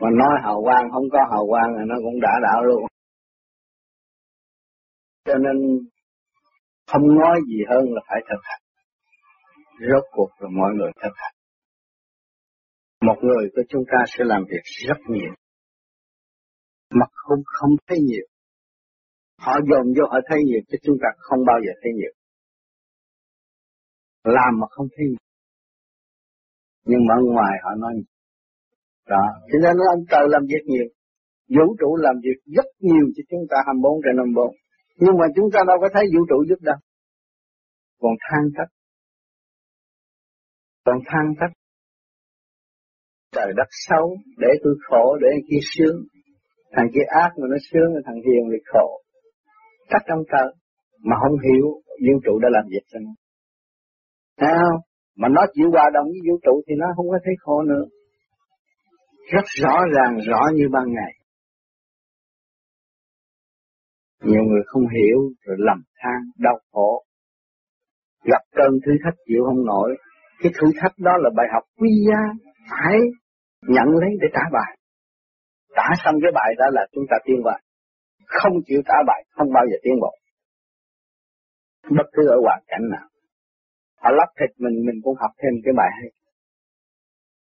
[0.00, 2.82] mà nói hào quang, không có hào quang là nó cũng đã đạo luôn.
[5.24, 5.56] Cho nên
[6.86, 8.62] không nói gì hơn là phải thực hành.
[9.90, 11.34] Rốt cuộc là mọi người thực hành.
[13.00, 15.34] Một người của chúng ta sẽ làm việc rất nhiều.
[16.90, 18.26] Mà không không thấy nhiều.
[19.38, 22.12] Họ dồn vô họ thấy nhiều, chứ chúng ta không bao giờ thấy nhiều.
[24.24, 25.24] Làm mà không thấy nhiều.
[26.84, 28.17] Nhưng mà ở ngoài họ nói nhiều
[29.12, 29.24] đó.
[29.50, 30.88] Cho nên ông trời làm việc nhiều.
[31.56, 34.54] Vũ trụ làm việc rất nhiều cho chúng ta 24 trên 54
[35.02, 36.78] nhưng mà chúng ta đâu có thấy vũ trụ giúp đâu.
[38.00, 38.72] Còn than trách
[40.84, 41.54] còn than trách
[43.36, 44.06] trời đất xấu,
[44.42, 45.96] để tôi khổ, để anh kia sướng.
[46.74, 48.86] Thằng kia ác mà nó sướng thằng hiền thì khổ.
[49.90, 50.48] Trách trong trời
[51.08, 51.66] mà không hiểu
[52.04, 53.12] vũ trụ đã làm việc cho nó.
[54.40, 54.80] Thấy không?
[55.20, 57.84] Mà nó chịu hòa đồng với vũ trụ thì nó không có thấy khổ nữa.
[59.32, 61.12] Rất rõ ràng, rõ như ban ngày.
[64.22, 67.04] Nhiều người không hiểu rồi lầm than, đau khổ.
[68.24, 69.96] Gặp cơn thử thách chịu không nổi.
[70.42, 72.20] Cái thử thách đó là bài học quý giá,
[72.70, 72.98] phải
[73.62, 74.78] nhận lấy để trả bài.
[75.76, 77.58] Trả xong cái bài đó là chúng ta tiến qua.
[78.26, 80.14] Không chịu trả bài, không bao giờ tiến bộ.
[81.96, 83.08] Bất cứ ở hoàn cảnh nào
[84.02, 86.08] họ lắp thịt mình mình cũng học thêm cái bài hay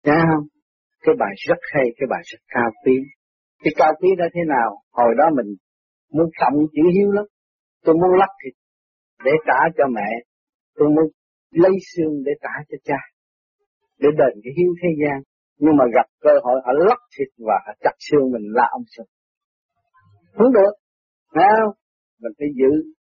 [0.05, 0.45] Thấy không?
[1.03, 2.95] Cái bài rất hay, cái bài rất cao quý.
[3.63, 4.69] Cái cao quý đó thế nào?
[4.91, 5.55] Hồi đó mình
[6.11, 7.25] muốn trọng chữ hiếu lắm.
[7.85, 8.53] Tôi muốn lắc thịt
[9.25, 10.09] để trả cho mẹ.
[10.75, 11.05] Tôi muốn
[11.51, 12.99] lấy xương để trả cho cha.
[13.99, 15.21] Để đền cái hiếu thế gian.
[15.57, 18.83] Nhưng mà gặp cơ hội họ lắc thịt và họ chặt xương mình là ông
[18.97, 19.07] sụp.
[20.33, 20.73] Không được.
[21.33, 21.73] Thấy không?
[22.21, 22.93] Mình phải giữ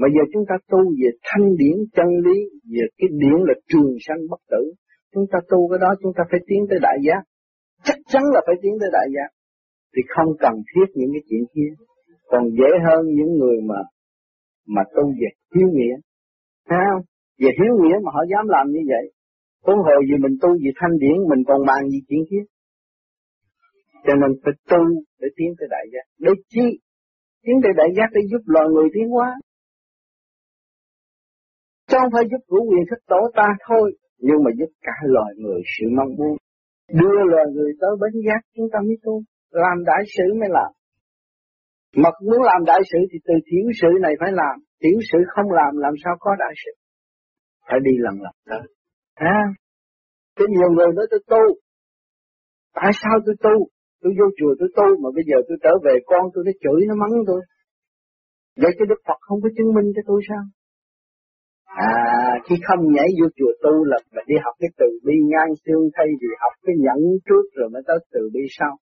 [0.00, 2.38] mà giờ chúng ta tu về thanh điển chân lý,
[2.74, 4.62] về cái điển là trường sanh bất tử.
[5.14, 7.22] Chúng ta tu cái đó chúng ta phải tiến tới đại giác.
[7.84, 9.30] Chắc chắn là phải tiến tới đại giác.
[9.92, 11.70] Thì không cần thiết những cái chuyện kia.
[12.30, 13.80] Còn dễ hơn những người mà
[14.66, 15.96] mà tu về hiếu nghĩa.
[16.68, 17.02] Thấy không?
[17.42, 19.04] Về hiếu nghĩa mà họ dám làm như vậy.
[19.66, 22.44] Huống hồ gì mình tu về thanh điển mình còn bàn gì chuyện kia.
[24.06, 24.82] Cho nên phải tu
[25.20, 26.04] để tiến tới đại giác.
[26.18, 26.66] Để chi?
[27.44, 29.28] Tiến tới đại giác để giúp loài người tiến hóa.
[31.88, 33.92] Chứ không phải giúp của quyền thức tổ ta thôi,
[34.26, 36.34] nhưng mà giúp cả loài người sự mong muốn.
[37.00, 39.14] Đưa loài người tới bến giác chúng ta mới tu.
[39.50, 40.70] Làm đại sự mới làm.
[42.02, 44.54] Mà muốn làm đại sự thì từ thiểu sự này phải làm.
[44.82, 46.72] Tiểu sự không làm làm sao có đại sự.
[47.68, 48.64] Phải đi lần lần tới.
[49.14, 49.40] À,
[50.36, 51.44] cái nhiều người nói tôi tu.
[52.74, 53.56] Tại sao tôi tu?
[54.02, 56.80] Tôi vô chùa tôi tu mà bây giờ tôi trở về con tôi nó chửi
[56.88, 57.40] nó mắng tôi.
[58.62, 60.42] Vậy cái Đức Phật không có chứng minh cho tôi sao?
[61.76, 61.92] À,
[62.44, 65.84] khi không nhảy vô chùa tu là mình đi học cái từ bi ngang xương
[65.96, 68.72] thay vì học cái nhẫn trước rồi mới tới từ bi sau.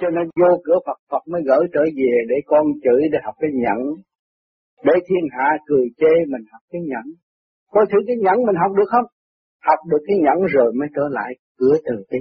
[0.00, 3.34] Cho nên vô cửa Phật Phật mới gửi trở về để con chửi để học
[3.40, 3.80] cái nhẫn.
[4.86, 7.06] Để thiên hạ cười chê mình học cái nhẫn.
[7.74, 9.06] Coi thử cái nhẫn mình học được không?
[9.68, 12.18] Học được cái nhẫn rồi mới trở lại cửa từ bi.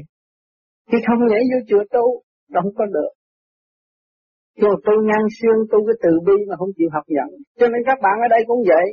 [0.92, 2.06] Khi không nhảy vô chùa tu,
[2.54, 3.12] không có được.
[4.62, 7.30] Chùa tu ngang xương tu cái từ bi mà không chịu học nhẫn.
[7.60, 8.86] Cho nên các bạn ở đây cũng vậy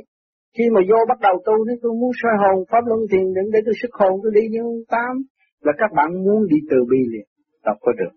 [0.55, 3.49] khi mà vô bắt đầu tu thì tôi muốn soi hồn, pháp luân thiền định
[3.53, 5.13] để tôi xuất hồn tôi đi như tám
[5.65, 7.27] là các bạn muốn đi từ bi liền
[7.65, 8.13] đâu có được.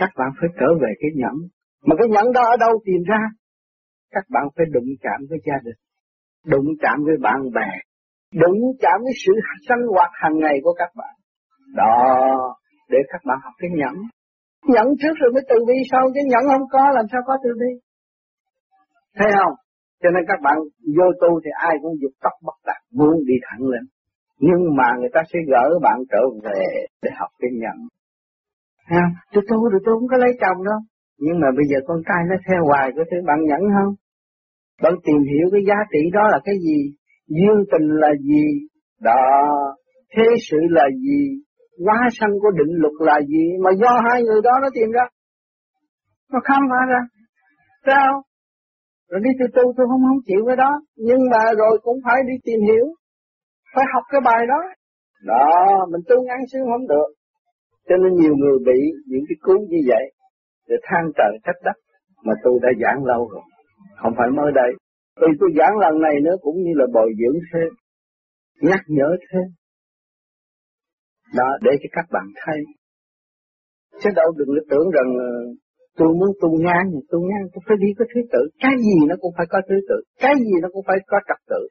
[0.00, 1.36] Các bạn phải trở về cái nhẫn.
[1.86, 3.22] Mà cái nhẫn đó ở đâu tìm ra?
[4.10, 5.80] Các bạn phải đụng chạm với gia đình,
[6.52, 7.70] đụng chạm với bạn bè,
[8.42, 9.32] đụng chạm với sự
[9.68, 11.14] sinh hoạt hàng ngày của các bạn.
[11.74, 11.94] Đó,
[12.90, 13.96] để các bạn học cái nhẫn.
[14.74, 17.50] Nhẫn trước rồi mới từ bi sau cái nhẫn không có, làm sao có từ
[17.60, 17.72] bi?
[19.18, 19.54] Thấy không?
[20.02, 20.56] Cho nên các bạn
[20.96, 23.84] vô tu thì ai cũng dục tóc bất đạt muốn đi thẳng lên.
[24.46, 26.62] Nhưng mà người ta sẽ gỡ bạn trở về
[27.02, 27.78] để học cái nhận.
[28.92, 30.80] Ha, tôi tu rồi tôi không có lấy chồng đâu.
[31.18, 33.94] Nhưng mà bây giờ con trai nó theo hoài có thể bạn nhẫn không?
[34.82, 36.78] Bạn tìm hiểu cái giá trị đó là cái gì?
[37.26, 38.44] Dương tình là gì?
[39.00, 39.24] Đó,
[40.14, 41.20] thế sự là gì?
[41.84, 43.44] quá sanh của định luật là gì?
[43.64, 45.04] Mà do hai người đó nó tìm ra.
[46.32, 47.00] Nó khám phá ra.
[47.86, 48.22] Sao?
[49.10, 50.72] Rồi đi từ tu tôi không không chịu cái đó.
[50.96, 52.86] Nhưng mà rồi cũng phải đi tìm hiểu.
[53.74, 54.60] Phải học cái bài đó.
[55.32, 55.46] Đó,
[55.90, 57.08] mình tu ngắn xương không được.
[57.88, 58.78] Cho nên nhiều người bị
[59.10, 60.04] những cái cú như vậy.
[60.68, 61.78] Để than trời trách đất.
[62.24, 63.42] Mà tôi đã giảng lâu rồi.
[64.02, 64.70] Không phải mới đây.
[65.20, 67.70] tôi tôi giảng lần này nữa cũng như là bồi dưỡng thêm.
[68.70, 69.46] Nhắc nhở thêm.
[71.36, 72.58] Đó, để cho các bạn thấy.
[74.00, 75.30] Chứ đâu đừng có tưởng rằng ờ,
[75.98, 78.98] tôi muốn tu ngang thì tu ngang tôi phải đi có thứ tự cái gì
[79.10, 81.62] nó cũng phải có thứ tự cái gì nó cũng phải có trật tự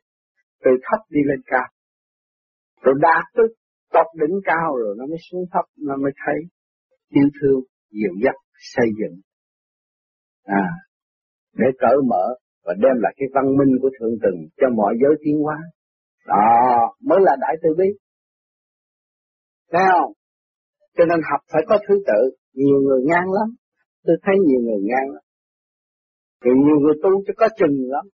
[0.63, 1.67] từ thấp đi lên cao
[2.83, 3.47] rồi đạt tới
[3.93, 6.37] tột đỉnh cao rồi nó mới xuống thấp nó mới thấy
[7.09, 7.59] yêu thương,
[7.91, 8.35] dịu dắt,
[8.73, 9.15] xây dựng.
[10.43, 10.67] À,
[11.53, 12.25] để cởi mở
[12.65, 15.57] và đem lại cái văn minh của thượng tầng cho mọi giới tiến hóa.
[16.27, 17.89] Đó mới là đại từ bi.
[19.71, 20.11] Thấy không?
[20.97, 22.21] Cho nên học phải có thứ tự,
[22.53, 23.47] nhiều người ngang lắm.
[24.07, 25.23] Tôi thấy nhiều người ngang lắm.
[26.43, 28.05] Rồi nhiều người tu cho có chừng lắm.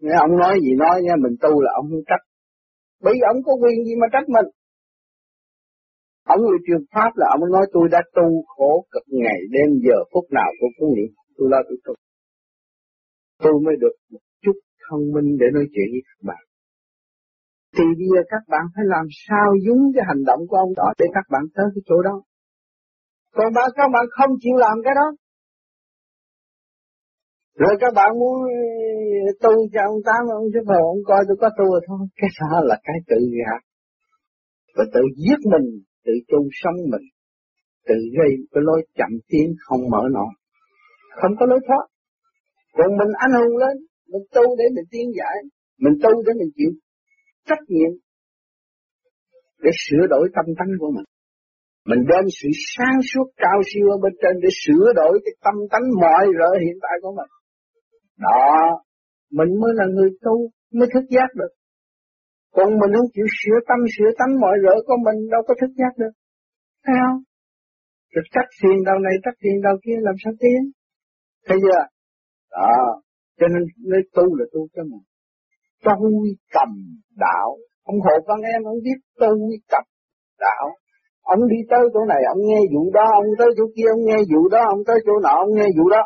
[0.00, 2.24] Nghe ông nói gì nói nha, mình tu là ông không trách.
[3.02, 4.48] Bởi vì ông có quyền gì mà trách mình.
[6.32, 9.96] Ông người truyền pháp là ông nói tôi đã tu khổ cực ngày đêm giờ
[10.12, 11.94] phút nào cũng cũng niệm tôi lo tôi tu.
[13.42, 16.42] Tôi mới được một chút thông minh để nói chuyện với các bạn.
[17.76, 20.88] Thì bây giờ các bạn phải làm sao dúng cái hành động của ông đó
[20.98, 22.16] để các bạn tới cái chỗ đó.
[23.36, 25.08] Còn bạn các bạn không chịu làm cái đó.
[27.62, 28.36] Rồi các bạn muốn
[29.42, 31.98] tu cho ông Tám, ông Chúa phật ông coi tôi có tu rồi thôi.
[32.20, 33.60] Cái đó là cái tự gạt.
[34.76, 35.66] Và tự giết mình,
[36.04, 37.06] tự chung sống mình.
[37.88, 40.32] Tự gây cái lối chậm tiến không mở nổi.
[41.20, 41.84] Không có lối thoát.
[42.76, 43.76] Còn mình anh hùng lên,
[44.12, 45.36] mình tu để mình tiến giải.
[45.78, 46.70] Mình tu để mình chịu
[47.48, 47.92] trách nhiệm
[49.62, 51.04] để sửa đổi tâm tánh của mình.
[51.90, 55.54] Mình đem sự sáng suốt cao siêu ở bên trên để sửa đổi cái tâm
[55.72, 57.30] tánh mọi rỡ hiện tại của mình.
[58.26, 58.46] Đó,
[59.38, 60.36] mình mới là người tu,
[60.78, 61.52] mới thức giác được.
[62.56, 65.72] Còn mình không chịu sửa tâm, sửa tánh mọi rỡ của mình đâu có thức
[65.80, 66.14] giác được.
[66.84, 67.20] Thấy không?
[68.14, 70.60] Được cắt phiền đầu này, cắt phiền đầu kia làm sao tiến?
[71.46, 71.82] Thấy chưa?
[72.50, 72.74] Đó,
[73.38, 75.04] cho nên nơi tu là tu cho mình.
[75.84, 75.96] Tôi
[76.56, 76.68] cầm
[77.26, 77.48] đạo.
[77.82, 79.36] Ông hộ con em, không biết tôi
[79.68, 79.84] cầm
[80.38, 80.66] đạo.
[81.34, 84.18] Ông đi tới chỗ này, ông nghe vụ đó, ông tới chỗ kia, ông nghe
[84.32, 86.02] vụ đó, ông tới chỗ nọ, ông nghe vụ đó.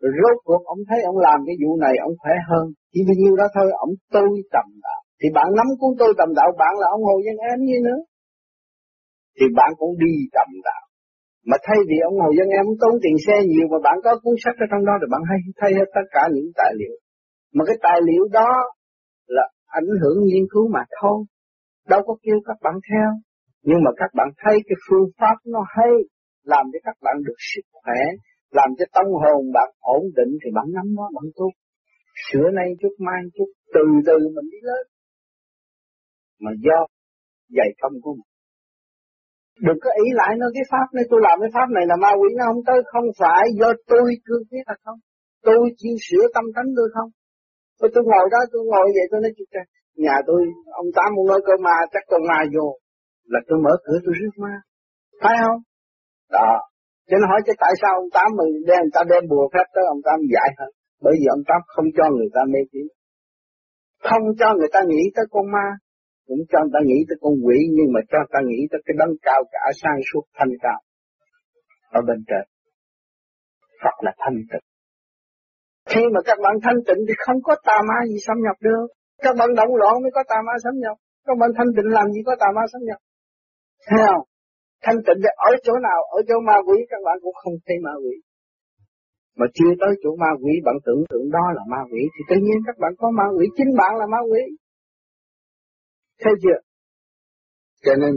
[0.00, 2.64] Rồi rốt cuộc ông thấy ông làm cái vụ này ông khỏe hơn.
[2.92, 5.00] Chỉ bao nhiêu đó thôi, ông tôi tầm đạo.
[5.20, 8.00] Thì bạn nắm cuốn tôi tầm đạo, bạn là ông Hồ Dân Em như nữa.
[9.36, 10.82] Thì bạn cũng đi tầm đạo.
[11.48, 14.34] Mà thay vì ông Hồ Dân Em tốn tiền xe nhiều mà bạn có cuốn
[14.44, 16.94] sách ở trong đó thì bạn hay thay hết tất cả những tài liệu.
[17.56, 18.50] Mà cái tài liệu đó
[19.36, 19.46] là
[19.80, 21.18] ảnh hưởng nghiên cứu mà thôi.
[21.92, 23.08] Đâu có kêu các bạn theo.
[23.68, 25.92] Nhưng mà các bạn thấy cái phương pháp nó hay,
[26.52, 28.00] làm cho các bạn được sức khỏe,
[28.58, 31.46] làm cho tâm hồn bạn ổn định thì bạn nắm nó bạn tu.
[32.26, 34.84] Sửa nay chút mai chút, từ từ mình đi lên.
[36.42, 36.78] Mà do
[37.56, 38.30] dày công của mình.
[39.66, 42.10] Đừng có ý lại nó cái pháp này tôi làm cái pháp này là ma
[42.20, 44.98] quỷ nó không tới không phải do tôi cương quyết là không.
[45.46, 47.10] Tôi chịu sửa tâm tánh tôi không.
[47.78, 49.66] Tôi, tôi ngồi đó tôi ngồi vậy tôi nói chuyện
[50.04, 50.40] nhà tôi
[50.80, 52.66] ông tám muốn nói cơ ma chắc con ma vô
[53.32, 54.54] là tôi mở cửa tôi rước ma.
[55.22, 55.60] Phải không?
[56.36, 56.50] Đó.
[57.08, 59.66] Cho nên hỏi chứ tại sao ông tám mình đem người ta đem bùa phép
[59.74, 60.68] tới, ông tám dạy hả?
[61.04, 62.86] bởi vì ông tám không cho người ta mê tín.
[64.08, 65.66] Không cho người ta nghĩ tới con ma,
[66.28, 68.80] cũng cho người ta nghĩ tới con quỷ, nhưng mà cho người ta nghĩ tới
[68.86, 70.78] cái đấng cao cả sang suốt thanh cao.
[71.98, 72.44] Ở bên trên.
[73.82, 74.66] Phật là thanh tịnh.
[75.90, 78.86] Khi mà các bạn thanh tịnh thì không có tà ma gì xâm nhập được.
[79.24, 80.96] Các bạn động loạn mới có tà ma xâm nhập.
[81.26, 83.00] Các bạn thanh tịnh làm gì có tà ma xâm nhập?
[83.88, 84.24] Thấy không?
[84.84, 86.00] Thanh tịnh thì ở chỗ nào?
[86.16, 86.78] Ở chỗ ma quỷ.
[86.90, 88.16] Các bạn cũng không thấy ma quỷ.
[89.38, 90.52] Mà chưa tới chỗ ma quỷ.
[90.66, 93.46] Bạn tưởng tượng đó là ma quỷ thì tự nhiên các bạn có ma quỷ.
[93.56, 94.42] Chính bạn là ma quỷ.
[96.22, 96.58] Thấy chưa?
[97.84, 98.14] Cho nên,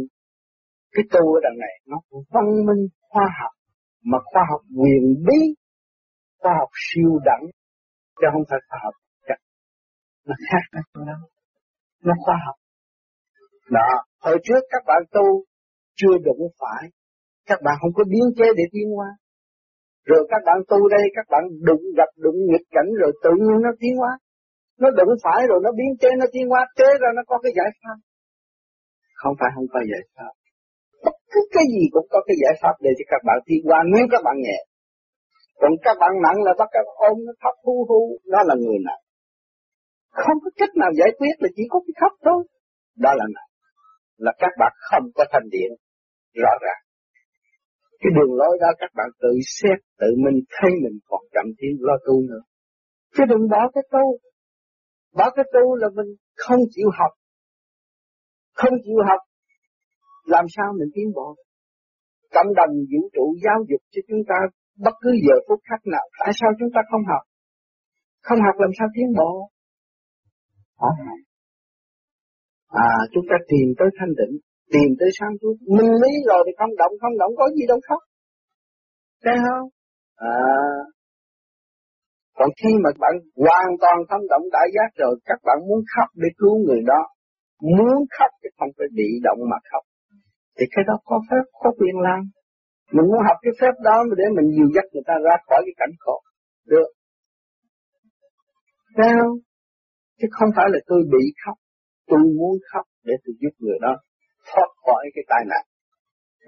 [0.93, 1.97] cái tu ở đằng này, nó
[2.33, 3.53] văn minh, khoa học.
[4.03, 5.39] Mà khoa học quyền bí,
[6.39, 7.45] khoa học siêu đẳng,
[8.19, 8.93] chứ không phải khoa học
[9.27, 9.39] chắc
[10.27, 10.81] nó khác đó.
[12.03, 12.55] Nó khoa học.
[13.69, 13.89] Đó,
[14.21, 15.43] hồi trước các bạn tu
[15.99, 16.83] chưa đụng phải.
[17.49, 19.09] Các bạn không có biến chế để tiến hóa.
[20.09, 23.57] Rồi các bạn tu đây, các bạn đụng gặp, đụng nghịch cảnh, rồi tự nhiên
[23.65, 24.11] nó tiến hóa.
[24.81, 27.51] Nó đụng phải rồi nó biến chế, nó tiến hóa chế ra nó có cái
[27.57, 27.97] giải pháp.
[29.21, 30.33] Không phải không có giải pháp.
[31.05, 33.79] Bất cứ cái gì cũng có cái giải pháp để cho các bạn tiến hóa,
[33.93, 34.59] nếu các bạn nhẹ.
[35.61, 38.01] Còn các bạn nặng là bắt các ôm, nó khóc hu hu
[38.33, 39.03] đó là người nặng.
[40.23, 42.41] Không có cách nào giải quyết, là chỉ có cái khóc thôi.
[43.03, 43.51] Đó là nặng.
[44.25, 45.71] Là các bạn không có thành điện
[46.33, 46.81] rõ ràng.
[47.99, 51.73] Cái đường lối đó các bạn tự xét, tự mình thấy mình còn chậm tiến
[51.79, 52.43] lo tu nữa.
[53.15, 54.05] Chứ đừng bỏ cái tu.
[55.17, 57.11] Bỏ cái tu là mình không chịu học.
[58.53, 59.21] Không chịu học,
[60.25, 61.35] làm sao mình tiến bộ?
[62.35, 64.35] Cộng đồng vũ trụ giáo dục cho chúng ta
[64.85, 67.23] bất cứ giờ phút khác nào, tại sao chúng ta không học?
[68.21, 69.31] Không học làm sao tiến bộ?
[70.79, 71.19] Phải.
[72.67, 74.35] À chúng ta tìm tới thanh định
[74.73, 75.55] tìm tới sáng suốt.
[75.77, 78.01] Minh lý rồi thì không động không động có gì đâu khóc.
[79.23, 79.67] Thấy không?
[80.15, 80.35] À.
[82.37, 83.13] Còn khi mà bạn
[83.45, 87.01] hoàn toàn không động đại giác rồi, các bạn muốn khóc để cứu người đó.
[87.61, 89.83] Muốn khóc thì không phải bị động mà khóc.
[90.57, 92.21] Thì cái đó có phép, có quyền làm.
[92.95, 95.75] Mình muốn học cái phép đó để mình dìu dắt người ta ra khỏi cái
[95.77, 96.17] cảnh khổ.
[96.67, 96.89] Được.
[98.97, 99.25] Sao
[100.19, 101.57] chứ không phải là tôi bị khóc.
[102.07, 103.93] Tôi muốn khóc để tôi giúp người đó
[104.49, 105.63] thoát khỏi cái tai nạn.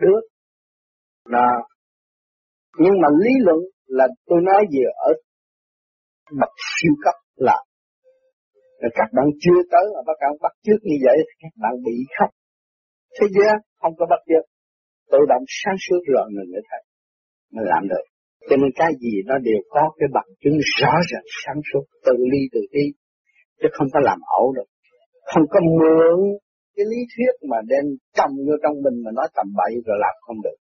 [0.01, 0.21] Được.
[1.25, 1.47] Là,
[2.77, 5.11] nhưng mà lý luận là tôi nói về ở
[6.39, 7.57] bậc siêu cấp là
[8.81, 11.95] các bạn chưa tới mà các bạn bắt trước như vậy thì các bạn bị
[12.15, 12.29] khóc.
[13.15, 14.45] Thế giới không có bắt trước
[15.11, 16.81] tự động sáng suốt rồi mình mới thấy
[17.53, 18.05] mình làm được.
[18.49, 22.13] Cho nên cái gì nó đều có cái bằng chứng rõ ràng sáng suốt từ
[22.31, 22.85] ly từ đi
[23.59, 24.69] chứ không có làm ẩu được.
[25.33, 26.19] Không có mượn
[26.75, 27.85] cái lý thuyết mà đem
[28.19, 30.57] cầm vô trong mình mà nói tầm bậy rồi làm không được.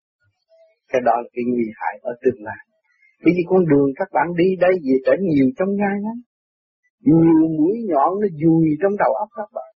[0.90, 2.60] Cái đó là cái nguy hại ở tương lai.
[3.22, 6.16] Bởi vì con đường các bạn đi đây về trở nhiều trong gai lắm.
[7.06, 9.70] Nhiều mũi nhọn nó dùi trong đầu óc các bạn.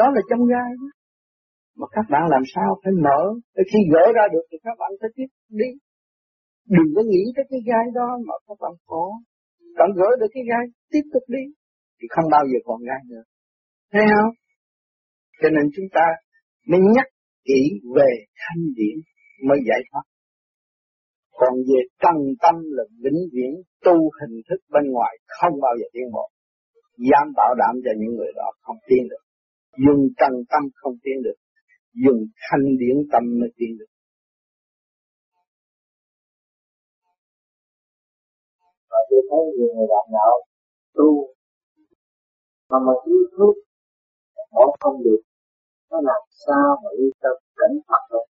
[0.00, 0.88] Đó là trong gai đó.
[1.78, 3.20] Mà các bạn làm sao phải mở?
[3.56, 5.28] Để khi gỡ ra được thì các bạn phải tiếp
[5.60, 5.70] đi.
[6.76, 9.04] Đừng có nghĩ tới cái gai đó mà các bạn có
[9.78, 11.44] bạn gỡ được cái gai, tiếp tục đi.
[11.98, 13.24] Thì không bao giờ còn gai nữa.
[13.92, 14.32] Thấy không?
[15.40, 16.06] Cho nên chúng ta
[16.70, 17.08] mới nhắc
[17.44, 17.60] kỹ
[17.96, 18.10] về
[18.42, 18.96] thanh điển
[19.48, 20.04] mới giải thoát.
[21.40, 23.52] Còn về trần tâm là vĩnh viễn
[23.84, 26.30] tu hình thức bên ngoài không bao giờ tiến bộ.
[27.10, 29.24] Dám bảo đảm cho những người đó không tiến được.
[29.84, 31.38] Dùng trần tâm không tiến được.
[32.04, 33.90] Dùng thanh điển tâm mới tiến được.
[38.90, 40.36] Và tôi thấy nhiều người bạn đạo
[40.94, 41.08] tu
[42.70, 43.56] mà mà cứ thuốc
[44.52, 45.20] bỏ không được
[45.90, 48.26] nó làm sao mà đi tới cảnh Phật được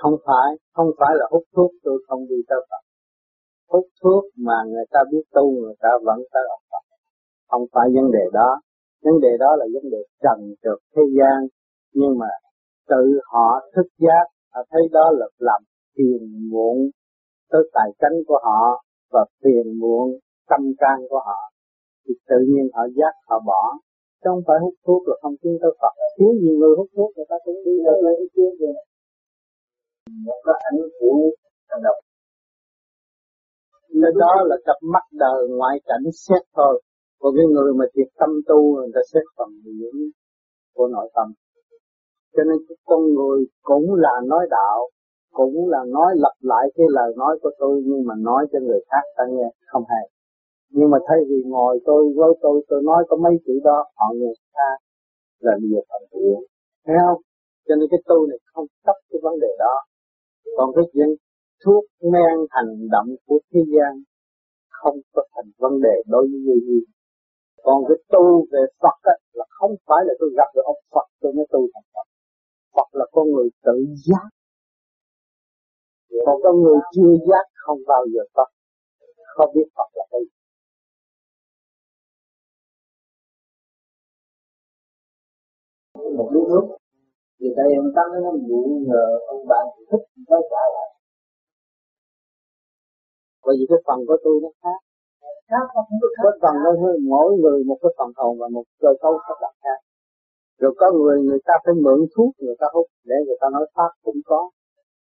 [0.00, 2.82] không phải không phải là hút thuốc, tôi không đi tới Phật.
[3.72, 6.84] Hút thuốc mà người ta biết tu, người ta vẫn tới học Phật.
[7.48, 8.60] Không phải vấn đề đó.
[9.04, 11.38] Vấn đề đó là vấn đề trần trượt thế gian.
[11.92, 12.26] Nhưng mà
[12.88, 15.62] tự họ thức giác, họ thấy đó là làm
[15.96, 16.76] phiền muộn
[17.50, 20.10] tới tài chánh của họ và phiền muộn
[20.48, 21.40] tâm can của họ.
[22.08, 23.78] Thì tự nhiên họ giác, họ bỏ
[24.26, 25.94] chứ không phải hút thuốc là không tiến tới Phật.
[26.16, 28.74] Thiếu nhiều người hút thuốc, người ta cũng đi tới lấy cái kia kìa
[30.26, 31.14] một cái ảnh của
[31.68, 31.98] thằng độc
[34.02, 36.82] cái đó là cặp mắt đời ngoại cảnh xét thôi.
[37.20, 40.00] Còn cái người mà thiệt tâm tu, người ta xét phần những
[40.74, 41.32] của nội tâm.
[42.36, 44.88] Cho nên cái con người cũng là nói đạo,
[45.32, 48.80] cũng là nói lặp lại cái lời nói của tôi, nhưng mà nói cho người
[48.90, 50.04] khác ta nghe, không hay
[50.70, 54.06] nhưng mà thay vì ngồi tôi với tôi tôi nói có mấy chữ đó họ
[54.14, 54.70] nghe ra
[55.38, 56.38] là nhiều phần thiện.
[56.86, 57.20] Thấy không?
[57.66, 59.74] Cho nên cái tu này không chấp cái vấn đề đó.
[60.56, 61.08] Còn cái chuyện
[61.64, 63.92] thuốc men hành động của thế gian
[64.68, 66.80] không có thành vấn đề đối với người gì
[67.66, 71.06] còn cái tu về Phật á, là không phải là tôi gặp được ông Phật
[71.20, 72.06] tôi mới tu thành Phật.
[72.74, 74.28] Phật là con người tự giác.
[76.26, 78.48] Còn con người chưa giác không bao giờ Phật.
[79.36, 80.35] Không biết Phật là cái gì.
[86.18, 86.66] Một đứa nước.
[87.40, 90.88] Thì tại em tăng nó dụ nhờ ông bạn thích nói trả lại.
[93.44, 94.78] Bởi vì cái phần của tôi nó khác.
[95.48, 99.36] Cái phần nó hơi mỗi người một cái phần hồn và một cơ cấu sắp
[99.42, 99.78] đặt khác.
[100.60, 103.66] Rồi có người người ta phải mượn thuốc người ta hút để người ta nói
[103.74, 104.50] pháp cũng có.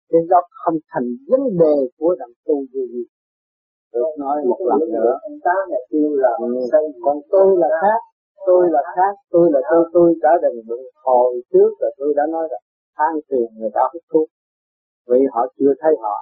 [0.09, 3.03] Cái đó không thành vấn đề của đặng tu gì gì
[3.91, 5.13] tôi nói một lần nữa.
[5.43, 6.45] Ta này kêu là ừ.
[7.05, 7.99] còn tôi là khác
[8.47, 12.23] tôi là khác, tôi là tôi tôi đã định được hồi trước là tôi đã
[12.33, 12.61] nói rồi
[12.97, 14.27] than phiền người ta hút thuốc,
[15.09, 16.15] vì họ chưa thấy họ.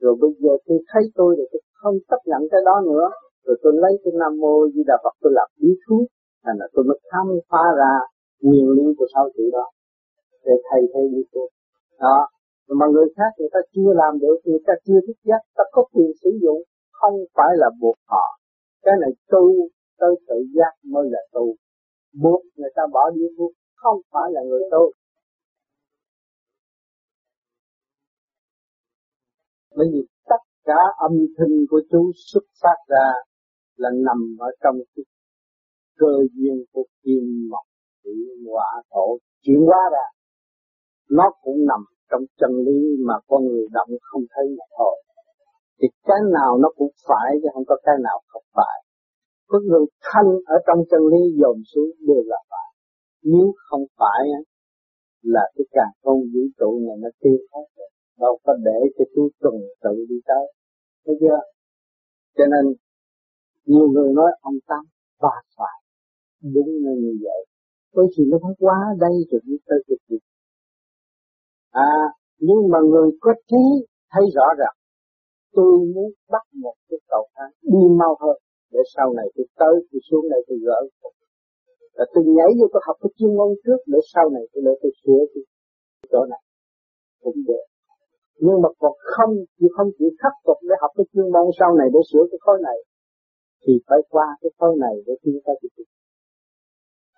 [0.00, 3.06] Rồi bây giờ tôi thấy tôi thì tôi không chấp nhận cái đó nữa.
[3.46, 6.06] Rồi tôi lấy cái nam mô di đà phật, tôi làm bí thuốc
[6.44, 7.92] thành là tôi mới khám phá ra
[8.42, 9.66] nguyên lý của sáu chữ đó.
[10.44, 11.48] Để thay thế bí thuốc
[12.00, 12.28] đó.
[12.78, 15.82] Mà người khác người ta chưa làm được, người ta chưa thích giác, ta có
[15.92, 16.60] quyền sử dụng,
[16.92, 18.26] không phải là buộc họ.
[18.84, 19.68] Cái này tu
[20.00, 21.54] tới tự giác mới là tu.
[22.22, 24.92] Buộc người ta bỏ đi buộc, không phải là người tu.
[29.76, 33.12] Bởi vì tất cả âm thanh của chú xuất phát ra
[33.76, 35.04] là nằm ở trong cái
[35.96, 37.66] cơ duyên của kim mộc
[38.04, 38.14] thủy
[38.46, 40.06] hỏa thổ chuyển hóa ra.
[41.10, 41.80] Nó cũng nằm
[42.10, 45.02] trong chân lý mà con người động không thấy mà thôi.
[45.82, 48.89] Thì cái nào nó cũng phải chứ không có cái nào không phải
[49.50, 52.68] có người thanh ở trong chân lý dồn xuống đều là phải.
[53.32, 54.22] Nếu không phải
[55.22, 57.90] là cái càng không vũ trụ này nó tiêu hết rồi.
[58.18, 60.44] Đâu có để cho chú tuần tự đi tới.
[61.04, 61.40] Thấy chưa?
[62.36, 62.64] Cho nên
[63.66, 64.82] nhiều người nói ông tâm
[65.20, 65.78] và phải
[66.54, 67.40] đúng là như vậy.
[67.94, 70.16] Bởi vì nó phải quá đây rồi đi tới cái gì
[71.70, 71.92] À,
[72.38, 74.74] nhưng mà người có trí thấy rõ rằng
[75.52, 78.36] tôi muốn bắt một cái cầu thang đi mau hơn
[78.72, 80.80] để sau này tôi tới, tôi xuống đây tôi gỡ.
[81.96, 84.72] Là tôi nhảy vô tôi học cái chuyên môn trước, để sau này tôi để
[84.82, 85.42] tôi sửa cái
[86.12, 86.42] chỗ này.
[87.24, 87.64] Cũng được.
[88.44, 91.70] Nhưng mà còn không chỉ không chỉ khắc phục để học cái chuyên môn sau
[91.78, 92.78] này để sửa cái khối này.
[93.62, 95.70] Thì phải qua cái khối này để chúng ta cái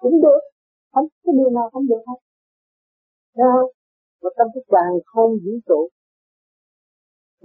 [0.03, 0.43] cũng được.
[0.93, 2.19] Không cái điều nào không được hết.
[3.35, 3.71] Thấy không?
[4.23, 5.81] Và trong cái càng không vũ trụ.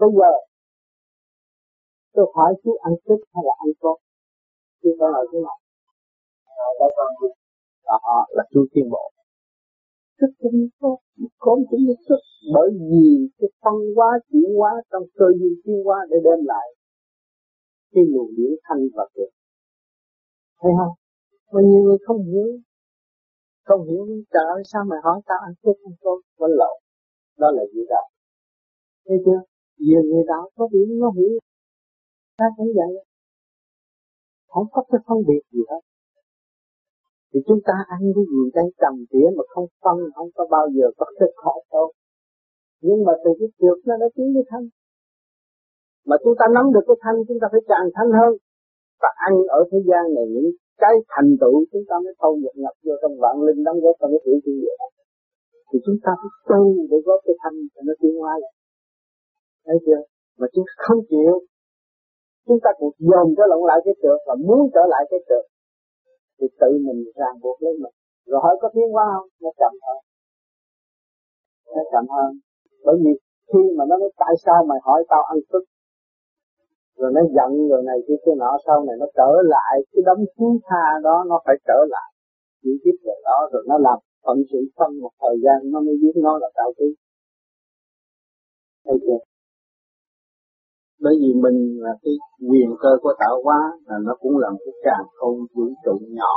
[0.02, 0.32] Bây giờ
[2.18, 3.98] Tôi hỏi chú ăn thích hay là ăn tốt
[4.82, 5.58] Chú có hỏi thế nào
[7.86, 9.06] Đó là chú tiến bộ.
[10.20, 10.98] Thức cũng tốt
[11.38, 12.22] Khốn cũng như thức
[12.54, 13.06] Bởi vì
[13.38, 16.68] cái phân hóa chuyển hóa Trong cơ duyên tiến hóa để đem lại
[17.94, 19.30] Cái luồng điển thanh và cực
[20.62, 20.94] Thấy không?
[21.52, 22.50] Mà nhiều người không hiểu.
[23.66, 26.78] Không hiểu trời ơi sao mày hỏi tao ăn thức ăn tốt Quên lộn
[27.38, 28.08] Đó là gì đạo
[29.06, 29.40] Thấy chưa?
[29.78, 31.40] Nhiều người đạo có điểm nó hiểu
[32.38, 32.94] Ta cũng vậy.
[34.52, 35.82] Không có cái phân biệt gì hết.
[37.34, 40.66] Thì chúng ta ăn cái gì đang cầm tỉa mà không phân, Không có bao
[40.76, 41.88] giờ có cái khổ đâu
[42.82, 44.66] Nhưng mà từ cái trượt nó đã tiến cái thanh.
[46.10, 48.32] Mà chúng ta nắm được cái thanh, Chúng ta phải càng thanh hơn.
[49.02, 50.52] Và ăn ở thế gian này những
[50.84, 53.96] cái thành tựu chúng ta mới thâu nhập nhập vô trong vạn linh, đóng góp
[54.00, 54.78] trong cái tiểu thiên địa.
[55.70, 58.54] Thì chúng ta phải tu để góp cái thanh cho nó tiến hóa lại.
[59.66, 60.02] Thấy chưa?
[60.40, 61.34] Mà chúng ta không chịu
[62.48, 65.46] chúng ta cũng dồn trở lộn lại cái trượt và muốn trở lại cái trượt
[66.38, 67.96] thì tự mình ràng buộc lấy mình.
[68.26, 69.30] Rồi hỏi có tiến hóa không?
[69.42, 70.00] Nó chậm hơn.
[71.76, 72.30] Nó chậm hơn.
[72.86, 73.12] Bởi vì
[73.50, 75.64] khi mà nó nói, tại sao mày hỏi tao ăn tức
[76.98, 79.74] rồi nó giận rồi này kia kia nọ, sau này nó trở lại.
[79.92, 82.10] Cái đống khí tha đó nó phải trở lại.
[82.64, 85.96] Chỉ tiếp rồi đó, rồi nó làm phận sự phân một thời gian, nó mới
[86.02, 86.96] biết nó là cao quý
[88.88, 89.20] thấy chưa?
[91.04, 92.14] Bởi vì mình là cái
[92.50, 95.96] quyền cơ của tạo hóa là nó cũng là một cái càng không vũ trụ
[96.20, 96.36] nhỏ.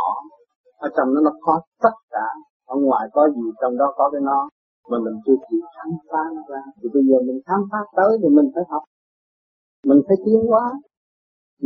[0.76, 2.26] Ở trong nó nó có tất cả,
[2.66, 4.48] ở ngoài có gì, trong đó có cái nó.
[4.90, 6.62] Mà mình chưa chịu khám phá nó ra.
[6.82, 8.82] Thì bây giờ mình khám phá tới thì mình phải học.
[9.86, 10.64] Mình phải tiến hóa.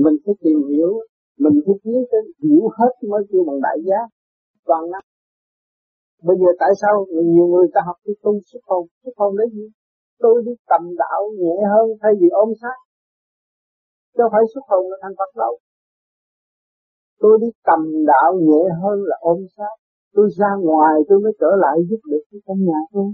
[0.05, 0.93] Mình phải tìm hiểu.
[1.39, 4.01] Mình phải tiến tới hiểu hết mới kêu bằng đại giá.
[4.67, 5.07] Toàn năng.
[6.23, 8.87] Bây giờ tại sao nhiều người ta học cái tu xuất hồn?
[9.05, 9.67] Xuất hồn lấy gì?
[10.19, 12.77] Tôi đi tầm đạo nhẹ hơn thay vì ôm sát.
[14.19, 15.55] Đâu phải xuất hồn là thành Phật đâu.
[17.21, 19.75] Tôi đi tầm đạo nhẹ hơn là ôm sát
[20.15, 23.09] tôi ra ngoài tôi mới trở lại giúp được cái căn nhà tôi.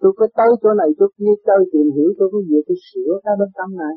[0.00, 3.12] Tôi có tới chỗ này chỗ kia chơi tìm hiểu tôi có gì tôi sửa
[3.24, 3.94] cái bên tâm này.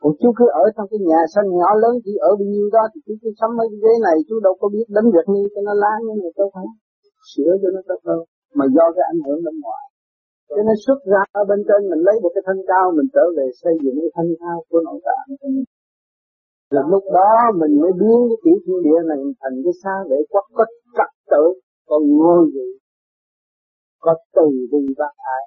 [0.00, 2.82] Còn chú cứ ở trong cái nhà xanh nhỏ lớn, chỉ ở bao nhiêu đó
[2.92, 5.42] thì chú cứ sắm mấy cái ghế này, chú đâu có biết đánh việc như
[5.52, 6.66] cho nó lá như này tôi phải
[7.30, 8.20] sửa cho nó tốt hơn.
[8.58, 9.79] Mà do cái ảnh hưởng bên ngoài
[10.50, 13.24] cho nên xuất ra ở bên trên mình lấy một cái thân cao mình trở
[13.36, 15.28] về xây dựng cái thân cao của nội tạng
[16.70, 20.16] là lúc đó mình mới biến cái tiểu thiên địa này thành cái xa để
[20.30, 20.64] quốc có
[20.96, 21.44] trật tự
[21.86, 22.68] còn ngôi vị
[24.00, 25.42] có từ bi bác ai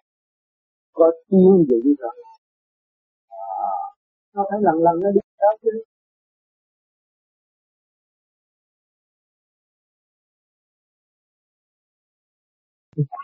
[0.94, 2.16] có tiên dụng rồi
[3.30, 3.38] à,
[4.34, 5.70] nó phải lần lần nó đi đó chứ.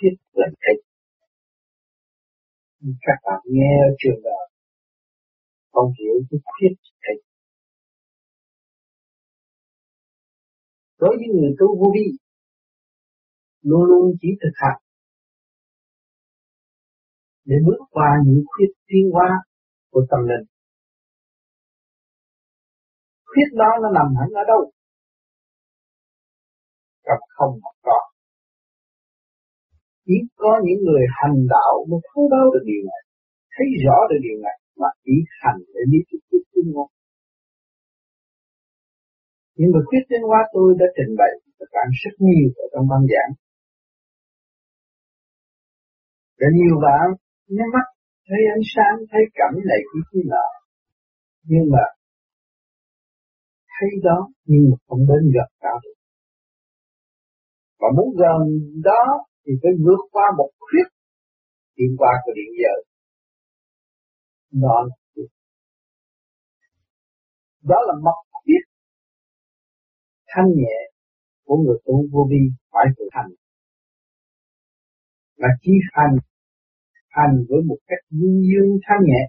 [0.02, 0.89] Thiết là thích
[2.82, 4.46] các bạn nghe ở trường đời
[5.72, 7.30] không hiểu cái khuyết thích
[11.00, 12.08] đối với người tu vô vi,
[13.62, 14.82] luôn luôn chỉ thực hành
[17.46, 19.30] để bước qua những khuyết tiến hóa
[19.92, 20.46] của tâm linh.
[23.26, 24.72] Khuyết đó nó nằm hẳn ở đâu?
[27.06, 27.79] Trong không mà.
[30.10, 33.02] Chỉ có những người hành đạo mới thấu đáo được điều này,
[33.54, 36.88] thấy rõ được điều này mà chỉ hành để biết cái khuyết tiến hóa.
[39.58, 42.86] Nhưng mà quyết tiến hóa tôi đã trình bày và cảm rất nhiều ở trong
[42.92, 43.34] băng giảng.
[46.40, 47.08] để nhiều bạn
[47.56, 47.88] nhắm mắt
[48.28, 50.48] thấy ánh sáng thấy cảm này kia kia nọ
[51.50, 51.86] nhưng mà
[53.76, 55.98] thấy đó nhưng mà không đến gần cao được
[57.80, 58.40] và muốn gần
[58.84, 59.04] đó
[59.44, 60.88] thì phải vượt qua một khuyết
[61.76, 62.74] đi qua cái điện giờ.
[64.64, 64.78] Đó
[67.64, 68.64] đó là mật khuyết
[70.28, 70.78] thanh nhẹ
[71.46, 73.32] của người tu vô vi phải thực hành.
[75.36, 76.16] Là chỉ hành
[77.10, 79.24] hành với một cách dương dương thanh nhẹ,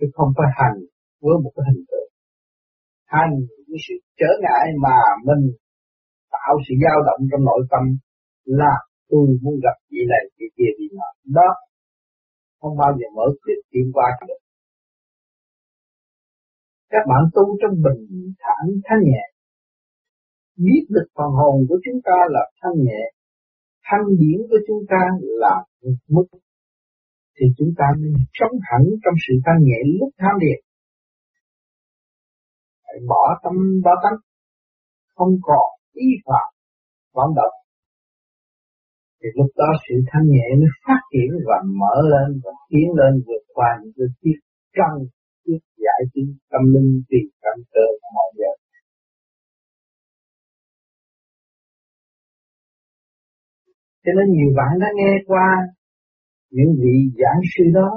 [0.00, 0.76] chứ không phải hành
[1.20, 2.10] với một cái hình tượng.
[3.04, 3.32] Hành
[3.68, 4.96] với sự trở ngại mà
[5.28, 5.42] mình
[6.30, 7.84] tạo sự dao động trong nội tâm
[8.60, 8.74] là
[9.08, 11.08] tôi muốn gặp vị này, vị kia vị nọ
[11.38, 11.50] đó,
[12.60, 14.40] không bao giờ mở tuyệt tiến qua được.
[16.92, 18.02] Các bạn tu trong bình
[18.42, 19.24] thản thanh nhẹ,
[20.56, 23.02] biết được phần hồn của chúng ta là thanh nhẹ,
[23.84, 25.54] thanh điển của chúng ta là
[26.08, 26.26] mức,
[27.36, 30.60] thì chúng ta nên sống hẳn trong sự thanh nhẹ lúc tham điện
[32.90, 34.18] phải bỏ tâm, bỏ tánh,
[35.14, 36.48] không còn ý phạm,
[37.14, 37.59] vọng động
[39.20, 43.12] thì lúc đó sự thanh nhẹ nó phát triển và mở lên và tiến lên
[43.26, 44.38] vượt qua những cái tiết
[44.78, 44.98] căng
[45.44, 48.52] tiết giải trí tâm linh tùy tâm cơ mọi giờ
[54.04, 55.48] cho nên nhiều bạn đã nghe qua
[56.50, 57.90] những vị giảng sư đó,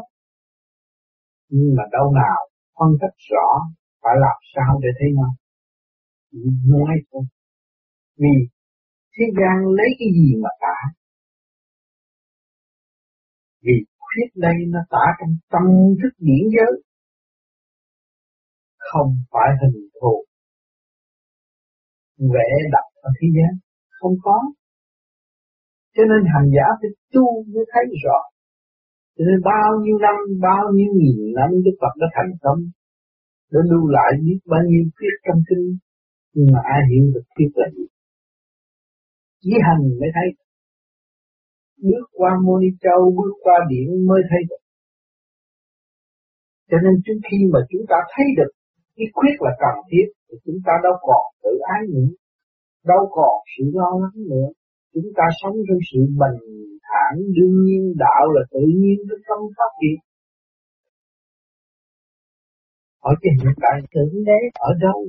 [1.50, 2.40] nhưng mà đâu nào
[2.80, 3.48] phân tích rõ
[4.02, 5.30] phải làm sao để thấy nó?
[6.74, 7.24] Nói thôi.
[8.18, 8.36] Vì
[9.14, 10.78] thế gian lấy cái gì mà tả
[13.63, 15.65] vì khuyết đây nó tả trong tâm
[15.99, 16.73] thức điển giới.
[18.78, 20.26] Không phải hình thù.
[22.34, 23.52] Vẽ đặt ở thế gian.
[23.99, 24.38] Không có.
[25.95, 28.19] Cho nên hành giả phải tu mới thấy rõ.
[29.15, 32.60] Cho nên bao nhiêu năm, bao nhiêu nghìn năm Đức Phật đã thành công
[33.52, 35.78] để lưu lại biết bao nhiêu thuyết trong kinh,
[36.34, 37.86] nhưng mà ai hiểu được thuyết là gì?
[39.41, 40.28] Chỉ hành mới thấy
[41.82, 44.64] bước qua môn châu, bước qua điện mới thấy được.
[46.70, 48.52] Cho nên trước khi mà chúng ta thấy được
[48.96, 52.12] cái khuyết là cần thiết, thì chúng ta đâu còn tự ái nữa,
[52.92, 54.48] đâu còn sự lo lắng nữa.
[54.94, 56.40] Chúng ta sống trong sự bình
[56.88, 60.00] thản, đương nhiên đạo là tự nhiên nó không phát triển.
[63.04, 65.00] Hỏi trên hiện tại thượng đế ở đâu?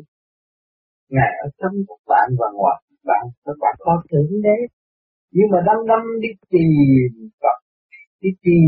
[1.14, 3.24] Ngài ở trong các bạn và ngoài bạn.
[3.44, 4.58] Các bạn có thượng đế
[5.36, 6.70] nhưng mà đâm đâm đi tìm
[7.40, 7.58] Phật
[8.22, 8.62] đi tìm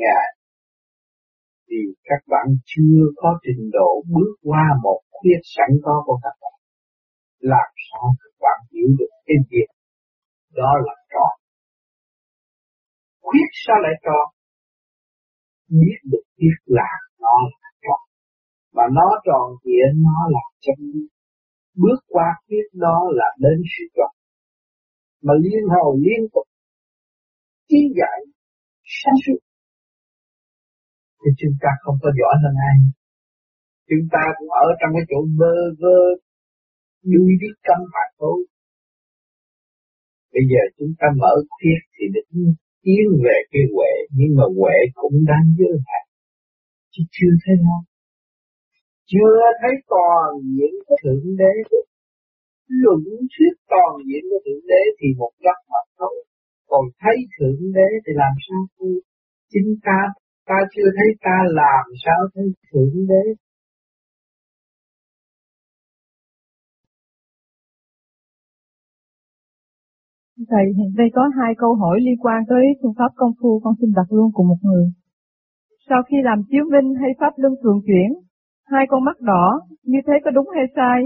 [0.00, 0.28] ngài
[1.66, 6.34] thì các bạn chưa có trình độ bước qua một khuyết sẵn có của các
[6.42, 6.56] bạn.
[7.38, 9.68] Làm sao các bạn hiểu được cái việc
[10.60, 11.34] đó là tròn
[13.22, 14.26] khuyết sao lại tròn
[15.80, 18.02] biết được biết là nó là tròn
[18.76, 20.80] mà nó tròn kia nó là chân.
[21.82, 24.11] Bước qua khuyết đó là đến sự tròn
[25.26, 26.46] mà liên hồn liên tục
[27.68, 28.18] tiến giải
[29.00, 29.38] sáng suốt.
[31.20, 32.76] Thì chúng ta không có giỏi hơn ai.
[33.88, 35.98] Chúng ta cũng ở trong cái chỗ vơ vơ,
[37.10, 38.38] đuôi biết câm mà thôi.
[40.32, 42.54] Bây giờ chúng ta mở khuyết thì định
[42.84, 46.04] tiến về cái huệ, nhưng mà huệ cũng đang giới hạn
[46.92, 47.84] chứ chưa thấy không
[49.10, 51.54] chưa thấy toàn diện thượng đế
[52.82, 56.16] luận thuyết toàn diện của thượng đế thì một góc mặt thôi
[56.70, 58.90] còn thấy thượng đế thì làm sao tu
[59.52, 60.00] chính ta
[60.48, 63.24] ta chưa thấy ta làm sao thấy thượng đế
[70.50, 73.74] Thầy, hiện đây có hai câu hỏi liên quan tới phương pháp công phu con
[73.80, 74.84] xin đặt luôn cùng một người.
[75.88, 78.10] Sau khi làm chiếu minh hay pháp luân thường chuyển,
[78.64, 81.00] hai con mắt đỏ, như thế có đúng hay sai?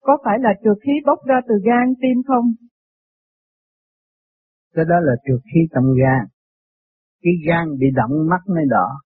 [0.00, 2.44] Có phải là trượt khí bốc ra từ gan, tim không?
[4.74, 6.26] Cái đó là trượt khí trong gan.
[7.22, 9.00] Cái gan bị động mắt mới đỏ.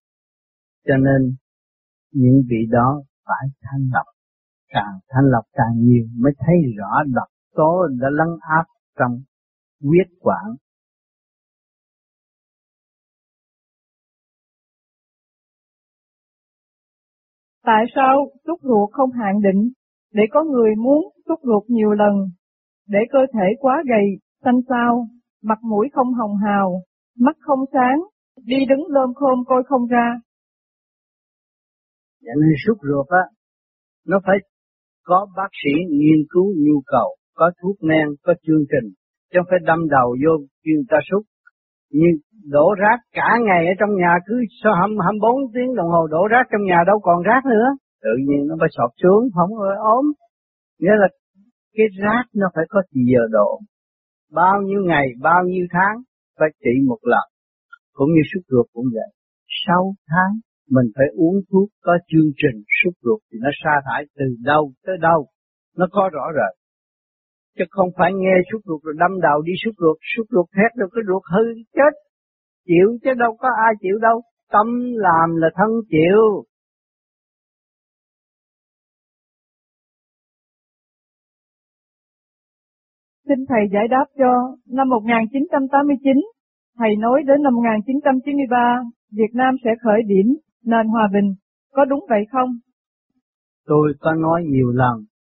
[0.87, 1.35] Cho nên
[2.11, 4.05] những vị đó phải thanh lọc.
[4.67, 8.65] Càng thanh lọc càng nhiều mới thấy rõ độc tố đã lấn áp
[8.99, 9.21] trong
[9.81, 10.45] huyết quản.
[17.63, 19.71] Tại sao xúc ruột không hạn định
[20.17, 22.15] để có người muốn xúc ruột nhiều lần,
[22.87, 24.07] để cơ thể quá gầy,
[24.43, 25.07] xanh xao,
[25.43, 26.81] mặt mũi không hồng hào,
[27.19, 27.99] mắt không sáng,
[28.45, 30.07] đi đứng lơm khôm coi không ra.
[32.25, 33.25] Cho nên xúc ruột á,
[34.07, 34.37] nó phải
[35.03, 38.87] có bác sĩ nghiên cứu nhu cầu có thuốc men, có chương trình,
[39.31, 41.23] chứ không phải đâm đầu vô chuyên ta xúc.
[41.91, 42.15] Nhưng
[42.51, 46.43] đổ rác cả ngày ở trong nhà cứ sau 24 tiếng đồng hồ đổ rác
[46.51, 47.67] trong nhà đâu còn rác nữa.
[48.05, 50.05] Tự nhiên nó phải sọt xuống, không có ốm.
[50.79, 51.07] Nghĩa là
[51.75, 53.59] cái rác nó phải có giờ độ.
[54.39, 55.95] Bao nhiêu ngày, bao nhiêu tháng
[56.39, 57.25] phải trị một lần.
[57.93, 59.09] Cũng như súc ruột cũng vậy.
[59.65, 60.31] Sau tháng
[60.75, 64.71] mình phải uống thuốc có chương trình súc ruột thì nó sa thải từ đâu
[64.85, 65.27] tới đâu.
[65.77, 66.65] Nó có rõ rệt
[67.57, 70.71] chứ không phải nghe suốt ruột rồi đâm đầu đi suốt ruột, suốt ruột thét
[70.79, 71.43] được cái ruột hư
[71.77, 71.93] chết,
[72.67, 74.21] chịu chứ đâu có ai chịu đâu,
[74.53, 74.67] tâm
[75.07, 76.21] làm là thân chịu.
[83.27, 84.31] Xin Thầy giải đáp cho
[84.69, 86.13] năm 1989,
[86.79, 90.27] Thầy nói đến năm 1993, Việt Nam sẽ khởi điểm
[90.65, 91.33] nền hòa bình,
[91.71, 92.49] có đúng vậy không?
[93.65, 94.95] Tôi có nói nhiều lần,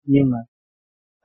[0.07, 0.39] nhưng mà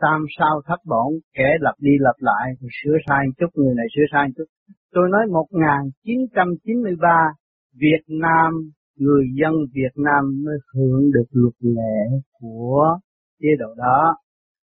[0.02, 3.86] tam sao thất bổn, kẻ lặp đi lặp lại thì sửa sai chút, người này
[3.96, 4.46] sửa sai chút.
[4.94, 7.08] Tôi nói 1993,
[7.76, 8.54] Việt Nam,
[8.98, 13.00] người dân Việt Nam mới hưởng được luật lệ của
[13.42, 14.16] chế độ đó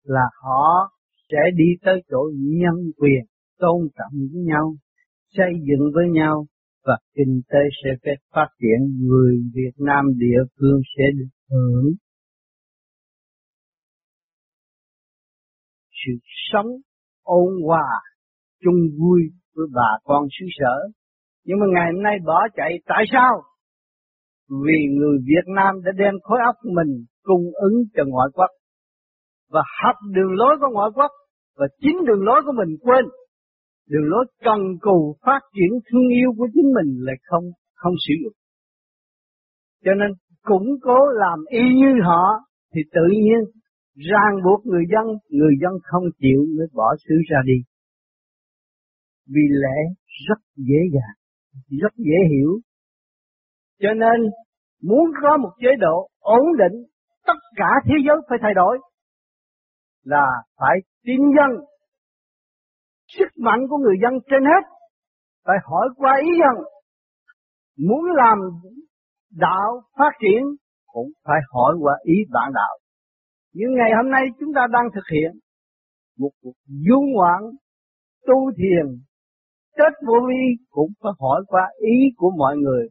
[0.03, 0.94] là họ
[1.29, 3.23] sẽ đi tới chỗ nhân quyền,
[3.57, 4.75] tôn trọng với nhau,
[5.37, 6.45] xây dựng với nhau
[6.85, 11.93] và kinh tế sẽ phép phát triển, người Việt Nam địa phương sẽ được hưởng
[16.05, 16.11] sự
[16.51, 16.67] sống
[17.23, 17.89] ôn hòa,
[18.63, 19.21] chung vui
[19.55, 20.89] với bà con xứ sở.
[21.45, 23.41] Nhưng mà ngày hôm nay bỏ chạy, tại sao?
[24.49, 28.51] Vì người Việt Nam đã đem khối óc mình cung ứng cho ngoại quốc
[29.55, 31.11] và học đường lối của ngoại quốc
[31.59, 33.05] và chính đường lối của mình quên
[33.91, 37.45] đường lối cần cù phát triển thương yêu của chính mình lại không
[37.81, 38.37] không sử dụng
[39.85, 40.09] cho nên
[40.49, 42.23] củng cố làm y như họ
[42.73, 43.41] thì tự nhiên
[43.95, 47.57] ràng buộc người dân, người dân không chịu mới bỏ xứ ra đi.
[49.27, 49.77] Vì lẽ
[50.27, 51.15] rất dễ dàng,
[51.81, 52.59] rất dễ hiểu.
[53.81, 54.29] Cho nên
[54.83, 56.83] muốn có một chế độ ổn định,
[57.27, 58.79] tất cả thế giới phải thay đổi.
[60.05, 60.25] Là
[60.59, 61.65] phải tin dân,
[63.07, 64.63] sức mạnh của người dân trên hết,
[65.45, 66.65] phải hỏi qua ý dân.
[67.87, 68.37] Muốn làm
[69.31, 70.41] đạo phát triển
[70.87, 72.77] cũng phải hỏi qua ý bạn đạo.
[73.53, 75.31] Nhưng ngày hôm nay chúng ta đang thực hiện
[76.19, 77.41] một cuộc du ngoạn
[78.27, 78.85] tu thiền.
[79.77, 82.87] Chết vô vi cũng phải hỏi qua ý của mọi người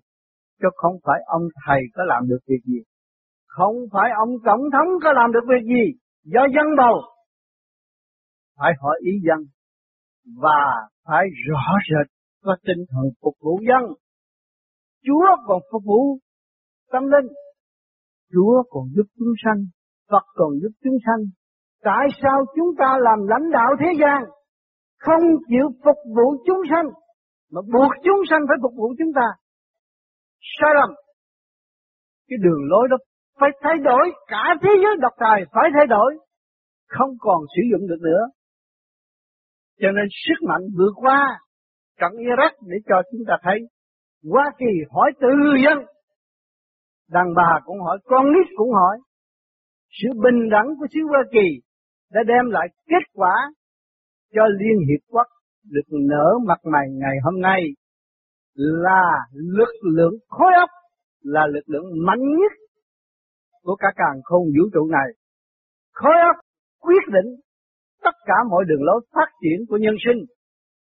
[0.61, 2.81] chứ không phải ông thầy có làm được việc gì.
[3.47, 5.85] Không phải ông tổng thống có làm được việc gì
[6.25, 6.97] do dân bầu
[8.59, 9.47] phải hỏi ý dân
[10.43, 13.83] và phải rõ rệt có tinh thần phục vụ dân
[15.07, 16.19] Chúa còn phục vụ
[16.93, 17.33] tâm linh
[18.33, 19.65] Chúa còn giúp chúng sanh
[20.11, 21.23] Phật còn giúp chúng sanh.
[21.83, 24.21] Tại sao chúng ta làm lãnh đạo thế gian
[24.99, 26.87] không chịu phục vụ chúng sanh,
[27.53, 29.27] mà buộc chúng sanh phải phục vụ chúng ta?
[30.57, 30.91] Sai lầm.
[32.29, 32.97] Cái đường lối đó
[33.41, 36.19] phải thay đổi, cả thế giới độc tài phải thay đổi,
[36.89, 38.23] không còn sử dụng được nữa.
[39.81, 41.39] Cho nên sức mạnh vượt qua
[42.01, 43.59] trận Iraq để cho chúng ta thấy
[44.31, 45.29] Hoa Kỳ hỏi từ
[45.65, 45.87] dân,
[47.11, 48.99] đàn bà cũng hỏi, con nít cũng hỏi,
[49.91, 51.61] sự bình đẳng của xứ Hoa Kỳ
[52.13, 53.35] đã đem lại kết quả
[54.35, 55.27] cho Liên Hiệp Quốc
[55.71, 57.61] được nở mặt mày ngày hôm nay
[58.55, 60.71] là lực lượng khối óc,
[61.23, 62.53] là lực lượng mạnh nhất
[63.65, 65.09] của cả càng khôn vũ trụ này.
[65.93, 66.37] Khối óc
[66.87, 67.31] quyết định
[68.05, 70.21] tất cả mọi đường lối phát triển của nhân sinh.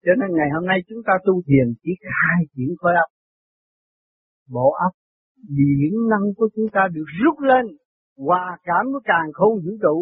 [0.06, 3.10] Cho nên ngày hôm nay chúng ta tu thiền chỉ khai triển khối óc.
[4.56, 4.94] Bộ óc,
[5.58, 7.66] điển năng của chúng ta được rút lên
[8.18, 9.96] hòa cảm với càng khôn vũ trụ,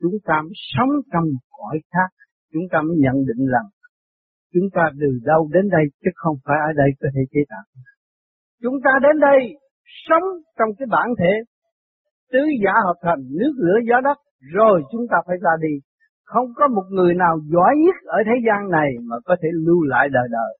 [0.00, 1.26] chúng ta mới sống trong
[1.58, 2.10] cõi khác,
[2.52, 3.68] chúng ta mới nhận định rằng
[4.54, 7.64] chúng ta từ đâu đến đây chứ không phải ở đây có thể chế tạo.
[8.62, 9.38] Chúng ta đến đây
[10.06, 10.26] sống
[10.58, 11.32] trong cái bản thể
[12.34, 14.18] tứ giả hợp thành nước lửa gió đất,
[14.56, 15.74] rồi chúng ta phải ra đi.
[16.32, 19.82] Không có một người nào giỏi nhất ở thế gian này mà có thể lưu
[19.82, 20.52] lại đời đời.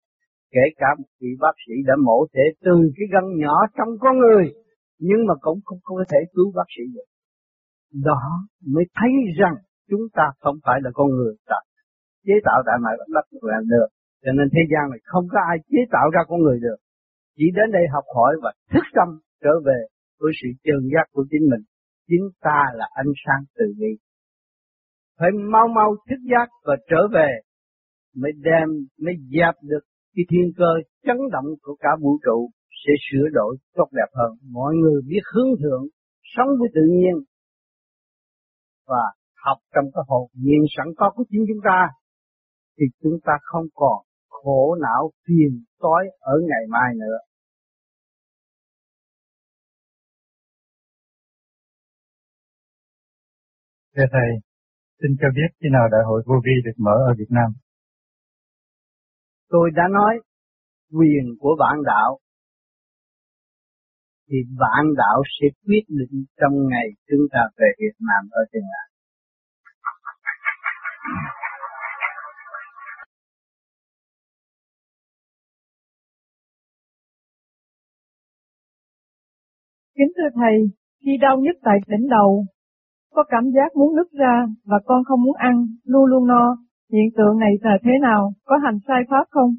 [0.55, 4.15] Kể cả một vị bác sĩ đã mổ thể từ cái gân nhỏ trong con
[4.19, 4.45] người,
[4.99, 7.09] nhưng mà cũng không có thể cứu bác sĩ được.
[8.09, 8.23] Đó
[8.73, 9.55] mới thấy rằng
[9.91, 11.57] chúng ta không phải là con người ta
[12.27, 13.89] chế tạo tại mặt đất làm được.
[14.25, 16.77] Cho nên thế gian này không có ai chế tạo ra con người được.
[17.37, 19.09] Chỉ đến đây học hỏi và thức tâm
[19.43, 19.81] trở về
[20.21, 21.65] với sự chân giác của chính mình.
[22.09, 23.93] Chính ta là ánh sáng từ bi.
[25.19, 27.31] Phải mau mau thức giác và trở về
[28.17, 28.69] mới đem,
[29.05, 30.71] mới dẹp được cái thiên cơ
[31.07, 32.51] chấn động của cả vũ trụ
[32.83, 34.33] sẽ sửa đổi tốt đẹp hơn.
[34.51, 35.85] Mọi người biết hướng thượng,
[36.23, 37.15] sống với tự nhiên
[38.87, 39.05] và
[39.45, 41.89] học trong cái hồn nhiên sẵn có của chính chúng ta
[42.79, 43.99] thì chúng ta không còn
[44.29, 47.19] khổ não phiền toái ở ngày mai nữa.
[53.97, 54.31] Thưa Thầy,
[55.01, 57.51] xin cho biết khi nào Đại hội Vô Vi được mở ở Việt Nam?
[59.49, 60.21] Tôi đã nói
[60.93, 62.19] quyền của bạn đạo
[64.29, 68.63] thì vạn đạo sẽ quyết định trong ngày chúng ta về Việt Nam ở trên
[68.63, 68.87] này.
[79.97, 80.57] Kính thưa Thầy,
[81.05, 82.45] khi đau nhất tại đỉnh đầu,
[83.15, 86.57] có cảm giác muốn nứt ra và con không muốn ăn, luôn luôn no,
[86.93, 88.33] Hiện tượng này là thế nào?
[88.45, 89.51] Có hành sai pháp không?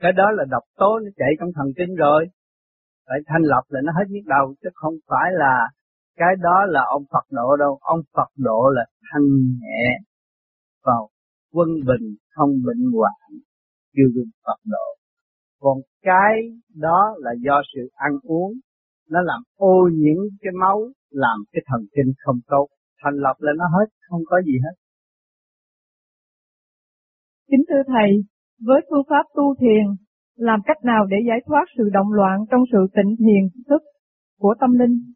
[0.00, 2.26] Cái đó là độc tố nó chạy trong thần kinh rồi.
[3.06, 5.68] Phải thanh lọc là nó hết nhức đầu, chứ không phải là
[6.16, 7.78] cái đó là ông Phật độ đâu.
[7.80, 9.28] Ông Phật độ là thanh
[9.60, 9.98] nhẹ
[10.84, 11.08] vào
[11.52, 13.20] quân bình không bệnh hoạn
[13.94, 14.86] kêu được Phật độ.
[15.60, 16.32] Còn cái
[16.74, 18.52] đó là do sự ăn uống,
[19.12, 20.78] nó làm ô nhiễm cái máu,
[21.10, 22.66] làm cái thần kinh không tốt.
[23.02, 24.74] Thành lập là nó hết, không có gì hết.
[27.50, 28.10] Kính thưa Thầy,
[28.66, 29.84] với phương pháp tu thiền,
[30.36, 33.82] làm cách nào để giải thoát sự động loạn trong sự tịnh thiền thức
[34.38, 35.12] của tâm linh?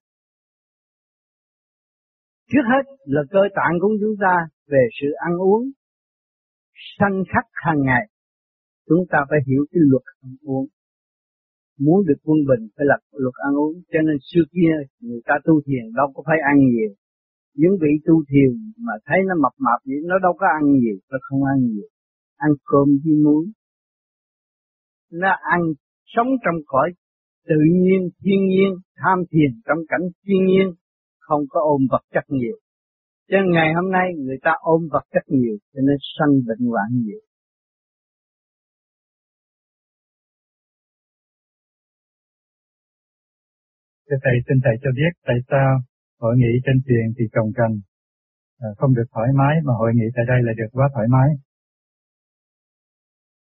[2.51, 4.35] Trước hết là cơ tạng của chúng ta
[4.67, 5.63] về sự ăn uống,
[6.99, 8.05] sanh khắc hàng ngày.
[8.89, 10.67] Chúng ta phải hiểu cái luật ăn uống.
[11.85, 13.75] Muốn được quân bình phải lập luật ăn uống.
[13.93, 16.91] Cho nên xưa kia người ta tu thiền đâu có phải ăn nhiều.
[17.55, 18.51] Những vị tu thiền
[18.87, 21.89] mà thấy nó mập mập vậy nó đâu có ăn nhiều, nó không ăn nhiều.
[22.37, 23.45] Ăn cơm với muối.
[25.13, 25.61] Nó ăn
[26.15, 26.89] sống trong cõi
[27.49, 30.67] tự nhiên, thiên nhiên, tham thiền trong cảnh thiên nhiên,
[31.19, 32.57] không có ôm vật chất nhiều.
[33.29, 36.69] Cho nên ngày hôm nay người ta ôm vật chất nhiều cho nên sanh bệnh
[36.71, 37.21] hoạn nhiều.
[44.11, 45.71] Thưa Thầy, xin Thầy cho biết tại sao
[46.21, 47.75] hội nghị trên thuyền thì cồng cành,
[48.59, 51.29] à, không được thoải mái mà hội nghị tại đây là được quá thoải mái.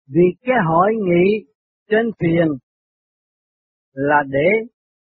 [0.08, 1.26] Vì cái hội nghị
[1.90, 2.48] trên thuyền
[3.94, 4.50] là để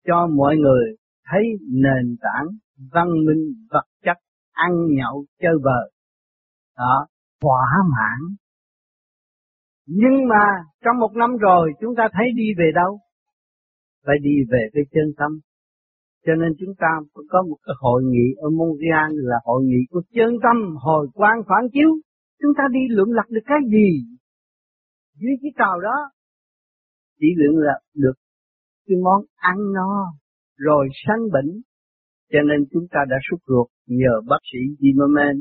[0.06, 0.84] cho mọi người
[1.30, 1.42] thấy
[1.84, 2.46] nền tảng
[2.92, 4.16] văn minh vật chất
[4.52, 5.80] ăn nhậu chơi bờ
[6.78, 7.06] đó
[7.40, 8.36] thỏa mãn
[9.86, 10.44] nhưng mà
[10.84, 13.00] trong một năm rồi chúng ta thấy đi về đâu
[14.04, 15.40] phải đi về với chân tâm
[16.26, 16.90] cho nên chúng ta
[17.28, 21.36] có một cái hội nghị ở Montreal là hội nghị của chân tâm, hồi quan
[21.48, 21.90] phản chiếu
[22.40, 23.88] chúng ta đi luận lạc được cái gì
[25.20, 25.96] dưới cái tàu đó,
[27.20, 28.16] chỉ luận lập được
[28.86, 30.12] cái món ăn no,
[30.56, 31.50] rồi sanh bệnh
[32.32, 35.40] cho nên chúng ta đã xuất ruột nhờ bác sĩ Zimmerman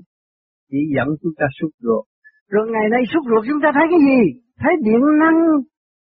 [0.69, 2.05] chỉ dẫn chúng ta xuất ruột.
[2.49, 4.21] Rồi ngày nay xuất ruột chúng ta thấy cái gì?
[4.61, 5.37] Thấy điện năng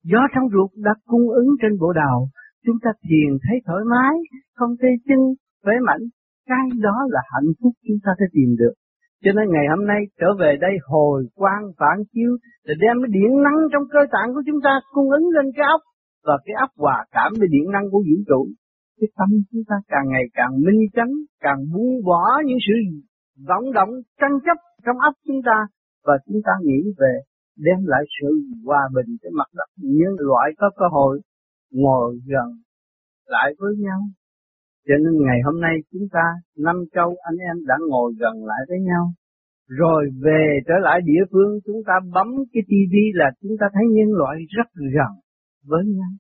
[0.04, 2.18] do trong ruột đã cung ứng trên bộ đầu.
[2.66, 4.14] Chúng ta thiền thấy thoải mái,
[4.58, 5.20] không tê chân,
[5.64, 6.04] khỏe mạnh.
[6.50, 8.74] Cái đó là hạnh phúc chúng ta sẽ tìm được.
[9.24, 12.32] Cho nên ngày hôm nay trở về đây hồi quang phản chiếu
[12.68, 15.66] để đem cái điện năng trong cơ tạng của chúng ta cung ứng lên cái
[15.76, 15.82] óc
[16.28, 18.42] và cái óc hòa cảm với điện năng của vũ trụ
[19.02, 21.14] cái tâm chúng ta càng ngày càng minh chánh,
[21.46, 22.76] càng buông bỏ những sự
[23.50, 25.58] vọng động, tranh chấp trong óc chúng ta
[26.06, 27.14] và chúng ta nghĩ về
[27.66, 28.30] đem lại sự
[28.66, 31.22] hòa bình cho mặt đất nhân loại có cơ hội
[31.72, 32.50] ngồi gần
[33.26, 34.00] lại với nhau.
[34.88, 36.26] Cho nên ngày hôm nay chúng ta
[36.58, 39.04] năm châu anh em đã ngồi gần lại với nhau.
[39.68, 43.84] Rồi về trở lại địa phương chúng ta bấm cái tivi là chúng ta thấy
[43.96, 45.12] nhân loại rất gần
[45.70, 46.12] với nhau.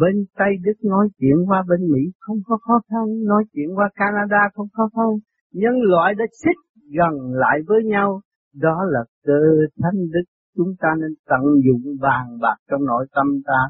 [0.00, 3.90] Bên Tây Đức nói chuyện qua bên Mỹ không có khó khăn, nói chuyện qua
[3.94, 5.08] Canada không khó khăn.
[5.52, 6.60] Nhân loại đã xích
[6.98, 8.20] gần lại với nhau,
[8.54, 9.40] đó là cơ
[9.82, 10.26] thánh đức.
[10.56, 13.60] Chúng ta nên tận dụng vàng bạc trong nội tâm ta,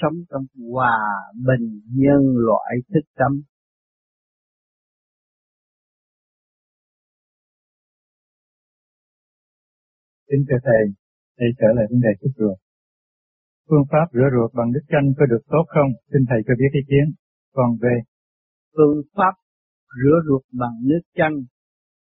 [0.00, 0.98] sống trong hòa
[1.46, 3.42] bình nhân loại thức tâm.
[10.28, 10.82] Kính thưa Thầy,
[11.38, 12.56] Thầy trở lại vấn đề chút rồi.
[13.68, 15.90] Phương pháp rửa ruột bằng nước chanh có được tốt không?
[16.12, 17.14] Xin Thầy cho biết ý kiến.
[17.52, 17.96] Còn về
[18.76, 19.34] phương pháp
[20.00, 21.36] rửa ruột bằng nước chanh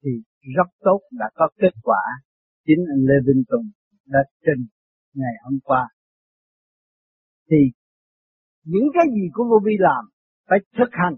[0.03, 0.11] thì
[0.57, 2.03] rất tốt đã có kết quả.
[2.67, 3.67] Chính anh Lê Vinh Tùng
[4.07, 4.67] đã trình
[5.15, 5.89] ngày hôm qua.
[7.51, 7.61] Thì
[8.65, 10.03] những cái gì của vô vi làm
[10.49, 11.17] phải thực hành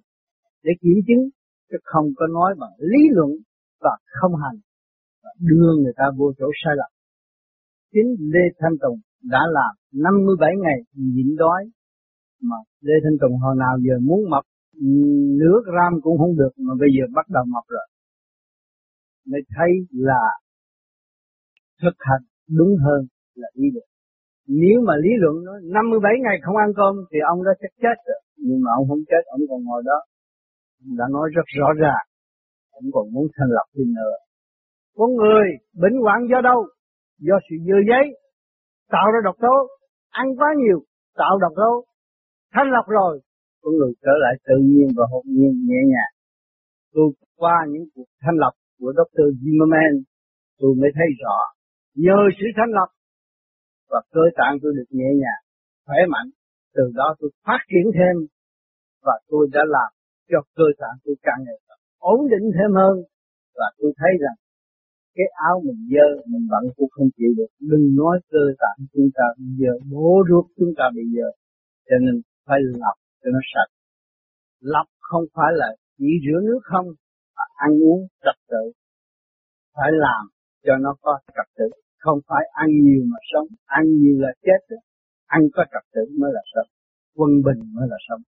[0.64, 1.24] để kiểm chứng,
[1.70, 3.30] chứ không có nói bằng lý luận
[3.80, 3.90] và
[4.20, 4.58] không hành
[5.22, 6.90] và đưa người ta vô chỗ sai lầm.
[7.92, 11.70] Chính Lê Thanh Tùng đã làm 57 ngày nhịn đói
[12.42, 14.44] mà Lê Thanh Tùng hồi nào giờ muốn mập
[15.40, 17.86] nửa gram cũng không được mà bây giờ bắt đầu mập rồi
[19.26, 20.22] mới thấy là
[21.82, 22.22] thực hành
[22.58, 23.88] đúng hơn là lý luận
[24.62, 27.96] nếu mà lý luận nói 57 ngày không ăn cơm thì ông đó chắc chết
[28.08, 29.98] rồi nhưng mà ông không chết, ông còn ngồi đó.
[30.84, 32.04] Ông đã nói rất rõ ràng.
[32.78, 34.16] Ông còn muốn thành lập thêm nữa.
[34.98, 35.46] Con người
[35.82, 36.60] bệnh hoạn do đâu
[37.26, 38.04] do sự dơ giấy,
[38.94, 39.54] tạo ra độc tố,
[40.10, 40.78] ăn quá nhiều,
[41.20, 41.72] tạo độc tố,
[42.54, 43.20] thanh lọc rồi.
[43.62, 46.12] Con người trở lại tự nhiên và hồn nhiên, nhẹ nhàng.
[46.94, 49.26] Tôi qua những cuộc thanh lọc của Dr.
[49.40, 49.92] Zimmerman,
[50.60, 51.36] tôi mới thấy rõ.
[51.94, 52.88] Nhờ sự thanh lọc
[53.90, 55.42] và cơ tạng tôi được nhẹ nhàng,
[55.86, 56.30] khỏe mạnh.
[56.74, 58.14] Từ đó tôi phát triển thêm
[59.06, 59.90] và tôi đã làm
[60.30, 62.94] cho cơ tạng tôi càng ngày càng ổn định thêm hơn.
[63.58, 64.36] Và tôi thấy rằng
[65.16, 67.50] cái áo mình dơ, mình bận cũng không chịu được.
[67.70, 71.26] Đừng nói cơ tạng chúng ta bây giờ, bố ruột chúng ta bây giờ.
[71.88, 72.14] Cho nên
[72.46, 73.70] phải lọc cho nó sạch.
[74.60, 75.68] Lọc không phải là
[75.98, 76.86] chỉ rửa nước không,
[77.36, 78.64] mà ăn uống trật tự.
[79.74, 80.22] Phải làm
[80.64, 81.68] cho nó có trật tự
[82.00, 84.76] không phải ăn nhiều mà sống ăn nhiều là chết đó.
[85.26, 86.68] ăn có trật tự mới là sống
[87.14, 88.22] quân bình mới là sống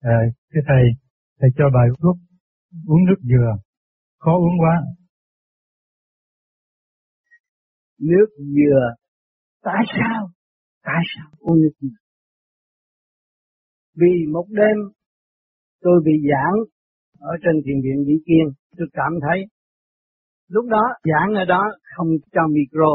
[0.00, 0.18] À,
[0.52, 0.84] thưa thầy,
[1.40, 2.16] thầy cho bài thuốc
[2.86, 3.50] uống nước dừa,
[4.18, 4.82] khó uống quá.
[7.98, 8.94] Nước dừa,
[9.62, 10.30] tại sao?
[10.82, 11.98] Tại sao uống nước dừa?
[13.94, 14.76] Vì một đêm
[15.80, 16.54] tôi bị giảng
[17.20, 18.46] ở trên thiền viện Vĩ Kiên,
[18.76, 19.38] tôi cảm thấy
[20.48, 21.62] lúc đó giảng ở đó
[21.96, 22.92] không cho micro,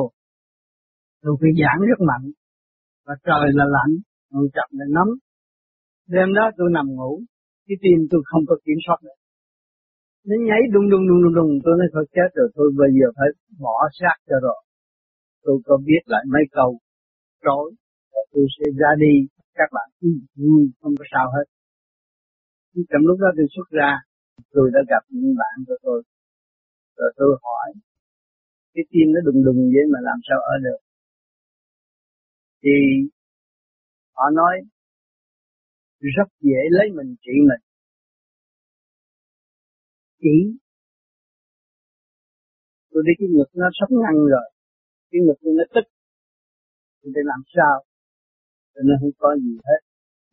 [1.22, 2.26] tôi phải giảng rất mạnh
[3.06, 3.94] và trời là lạnh,
[4.32, 5.12] còn chậm là nóng,
[6.08, 7.12] Đêm đó tôi nằm ngủ,
[7.68, 9.18] cái tim tôi không có kiểm soát được.
[10.28, 13.08] Nó nhảy đung đung đung đung đung, tôi nói thôi chết rồi, tôi bây giờ
[13.18, 13.30] phải
[13.64, 14.60] bỏ xác cho rồi.
[15.44, 16.80] Tôi có biết lại mấy câu
[17.44, 17.68] trối,
[18.32, 19.14] tôi sẽ ra đi,
[19.60, 20.08] các bạn cứ
[20.40, 21.46] vui, không có sao hết.
[22.90, 23.92] Trong lúc đó tôi xuất ra,
[24.52, 26.04] tôi đã gặp những bạn của tôi.
[26.98, 27.74] Rồi tôi hỏi,
[28.74, 30.80] cái tim nó đùng đùng vậy mà làm sao ở được?
[32.64, 32.70] Thì
[34.16, 34.54] họ nói
[36.00, 37.64] rất dễ lấy mình trị mình.
[40.22, 40.36] Chỉ
[42.92, 44.48] tôi đi cái ngực nó sắp ngăn rồi,
[45.12, 45.88] cái ngực nó tích,
[47.04, 47.84] thì để làm sao?
[48.74, 49.82] Cho nó không có gì hết,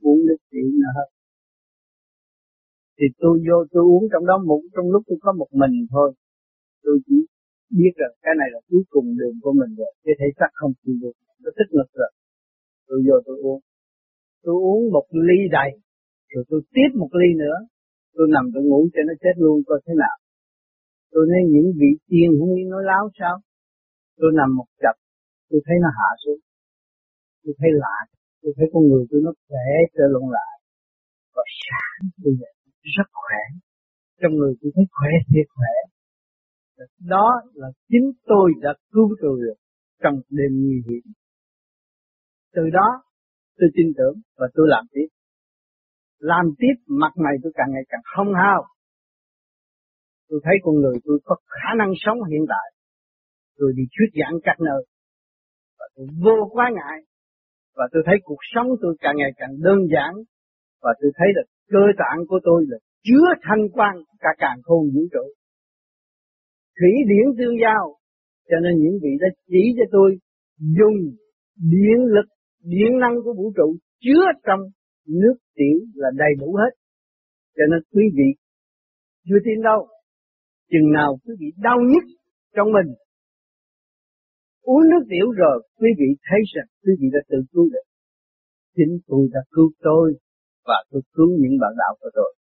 [0.03, 1.09] muốn nước trị nữa hết.
[3.01, 6.09] Thì tôi vô tôi uống trong đó một trong lúc tôi có một mình thôi,
[6.85, 7.17] tôi chỉ
[7.79, 10.73] biết rằng cái này là cuối cùng đường của mình rồi, cái thể xác không
[10.83, 12.11] chịu được, nó thích ngực rồi.
[12.89, 13.61] Tôi vô tôi uống,
[14.45, 15.71] tôi uống một ly đầy
[16.33, 17.57] rồi tôi tiếp một ly nữa.
[18.15, 20.17] Tôi nằm tôi ngủ cho nó chết luôn coi thế nào.
[21.13, 23.37] Tôi nói những vị tiên không biết nói láo sao?
[24.21, 24.97] Tôi nằm một chập
[25.51, 26.41] tôi thấy nó hạ xuống.
[27.45, 27.97] Tôi thấy lạ
[28.43, 30.55] tôi thấy con người tôi nó khỏe trở lộn lại.
[31.35, 33.43] Và sáng tôi dậy rất khỏe.
[34.21, 35.75] Trong người tôi thấy khỏe, thiệt khỏe.
[36.99, 39.59] Đó là chính tôi đã cứu tôi được
[40.03, 41.13] trong đêm nguy hiểm.
[42.53, 42.89] Từ đó,
[43.59, 45.09] tôi tin tưởng và tôi làm tiếp.
[46.19, 48.65] Làm tiếp, mặt này tôi càng ngày càng không hao.
[50.29, 52.69] Tôi thấy con người tôi có khả năng sống hiện tại.
[53.57, 54.83] Tôi đi thuyết giảng các nơi.
[55.79, 56.99] Và tôi vô quá ngại.
[57.75, 60.13] Và tôi thấy cuộc sống tôi càng ngày càng đơn giản.
[60.83, 64.83] Và tôi thấy được cơ tạng của tôi là chứa thanh quan cả càng khôn
[64.95, 65.27] vũ trụ
[66.79, 67.85] thủy điển tương giao
[68.49, 70.09] cho nên những vị đã chỉ cho tôi
[70.59, 70.97] dùng
[71.57, 72.29] điện lực
[72.65, 74.61] điện năng của vũ trụ chứa trong
[75.07, 76.73] nước tiểu là đầy đủ hết.
[77.57, 78.29] Cho nên quý vị
[79.27, 79.89] chưa tin đâu.
[80.71, 82.05] Chừng nào quý vị đau nhất
[82.57, 82.95] trong mình,
[84.63, 87.87] uống nước tiểu rồi quý vị thấy rằng quý vị đã tự cứu được.
[88.77, 90.15] Chính tôi đã cứu tôi
[90.69, 92.35] và tôi cứu những bạn đạo của tôi.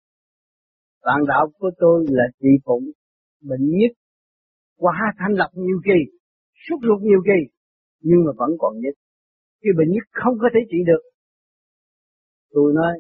[1.05, 2.85] Bạn đạo của tôi là chị Phụng,
[3.49, 3.91] bệnh nhất,
[4.77, 5.99] quá thanh lập nhiều kỳ,
[6.63, 7.39] suốt ruột nhiều kỳ,
[8.01, 8.95] nhưng mà vẫn còn nhất.
[9.61, 11.03] Cái bệnh nhất không có thể trị được,
[12.53, 12.93] tôi nói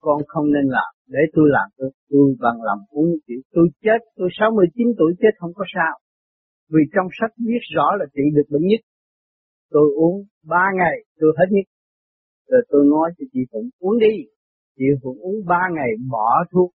[0.00, 3.34] con không nên làm để tôi làm tôi tôi bằng lòng uống chị.
[3.54, 5.94] tôi chết tôi 69 tuổi chết không có sao
[6.72, 8.82] vì trong sách viết rõ là trị được bệnh nhất
[9.70, 10.16] tôi uống
[10.52, 11.66] ba ngày tôi hết nhất
[12.50, 14.14] rồi tôi nói cho chị Phụng uống đi
[14.76, 16.70] chị cũng uống ba ngày bỏ thuốc.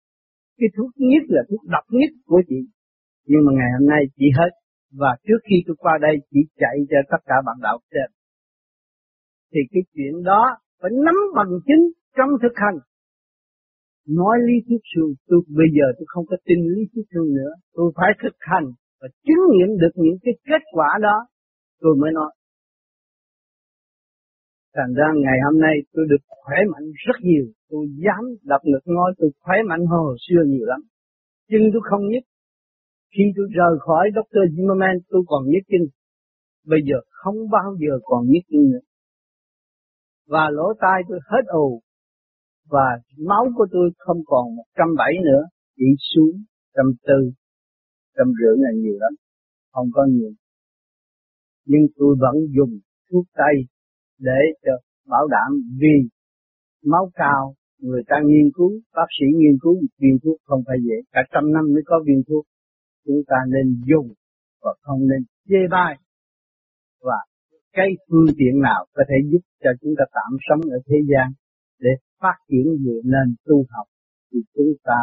[0.57, 2.59] Cái thuốc nhất là thuốc độc nhất của chị.
[3.27, 4.51] Nhưng mà ngày hôm nay chị hết.
[5.01, 8.09] Và trước khi tôi qua đây, chị chạy cho tất cả bạn đạo xem
[9.51, 10.41] thì cái chuyện đó
[10.81, 11.83] phải nắm bằng chứng
[12.17, 12.77] trong thực hành.
[14.19, 17.53] Nói lý thuyết suông tôi bây giờ tôi không có tin lý thuyết suông nữa.
[17.73, 18.67] Tôi phải thực hành
[19.01, 21.17] và chứng nghiệm được những cái kết quả đó.
[21.81, 22.31] Tôi mới nói
[24.75, 27.45] thành ra ngày hôm nay tôi được khỏe mạnh rất nhiều.
[27.69, 30.81] Tôi dám đập ngực nói tôi khỏe mạnh hơn hồi xưa nhiều lắm.
[31.49, 32.23] Chân tôi không nhức.
[33.13, 34.39] Khi tôi rời khỏi Dr.
[34.55, 35.81] Zimmerman tôi còn nhức chân.
[36.65, 38.85] Bây giờ không bao giờ còn nhức chân nữa.
[40.27, 41.81] Và lỗ tai tôi hết ù.
[42.69, 45.43] Và máu của tôi không còn 170 nữa,
[45.77, 46.35] chỉ xuống
[46.77, 47.31] 104,
[48.17, 49.13] 150 là nhiều lắm,
[49.71, 50.31] không có nhiều.
[51.65, 52.79] Nhưng tôi vẫn dùng
[53.11, 53.55] thuốc tây
[54.19, 54.71] để cho
[55.07, 55.49] bảo đảm
[55.79, 56.09] vì
[56.85, 60.95] máu cao, người ta nghiên cứu, bác sĩ nghiên cứu viên thuốc không phải dễ,
[61.11, 62.45] cả trăm năm mới có viên thuốc.
[63.05, 64.13] Chúng ta nên dùng
[64.61, 65.95] và không nên chê bai.
[67.01, 67.19] Và
[67.73, 71.27] cái phương tiện nào có thể giúp cho chúng ta tạm sống ở thế gian
[71.79, 71.89] để
[72.21, 73.87] phát triển về nền tu học
[74.31, 74.99] thì chúng ta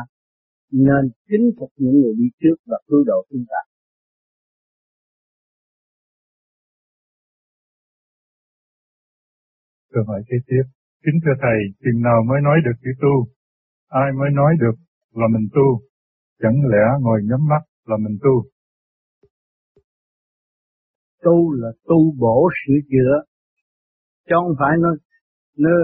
[0.72, 3.60] nên kính phục những người đi trước và cứu độ chúng ta.
[9.96, 10.64] Câu hỏi kế tiếp.
[11.04, 13.14] Kính thưa Thầy, chừng nào mới nói được chữ tu?
[13.88, 14.76] Ai mới nói được
[15.20, 15.68] là mình tu?
[16.42, 18.34] Chẳng lẽ ngồi nhắm mắt là mình tu?
[21.24, 23.14] Tu là tu bổ sửa chữa.
[24.26, 24.90] Chứ không phải nó,
[25.58, 25.74] nó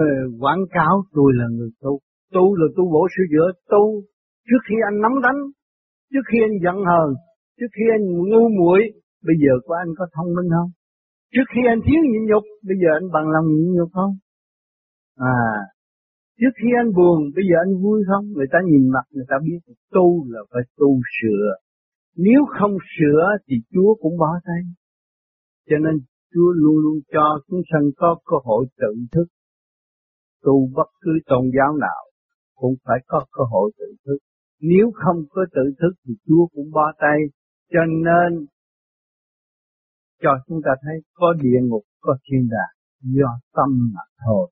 [0.41, 1.99] quảng cáo tôi là người tu.
[2.33, 3.47] Tu là tu bổ sửa chữa.
[3.71, 3.83] Tu
[4.47, 5.39] trước khi anh nắm đánh,
[6.11, 7.09] trước khi anh giận hờn,
[7.59, 8.81] trước khi anh ngu muội,
[9.27, 10.71] bây giờ của anh có thông minh không?
[11.33, 14.13] Trước khi anh thiếu nhịn nhục, bây giờ anh bằng lòng nhịn nhục không?
[15.15, 15.39] À,
[16.39, 18.25] trước khi anh buồn, bây giờ anh vui không?
[18.35, 19.59] Người ta nhìn mặt, người ta biết
[19.95, 21.45] tu là phải tu sửa.
[22.25, 24.61] Nếu không sửa thì Chúa cũng bỏ tay.
[25.69, 25.95] Cho nên
[26.33, 29.27] Chúa luôn luôn cho chúng sanh có cơ hội tự thức.
[30.43, 32.03] Tu bất cứ tôn giáo nào
[32.55, 34.17] cũng phải có cơ hội tự thức.
[34.61, 37.17] Nếu không có tự thức thì Chúa cũng bỏ tay.
[37.71, 38.45] Cho nên
[40.23, 42.73] cho chúng ta thấy có địa ngục, có thiên đàng
[43.17, 44.51] do tâm mà thôi.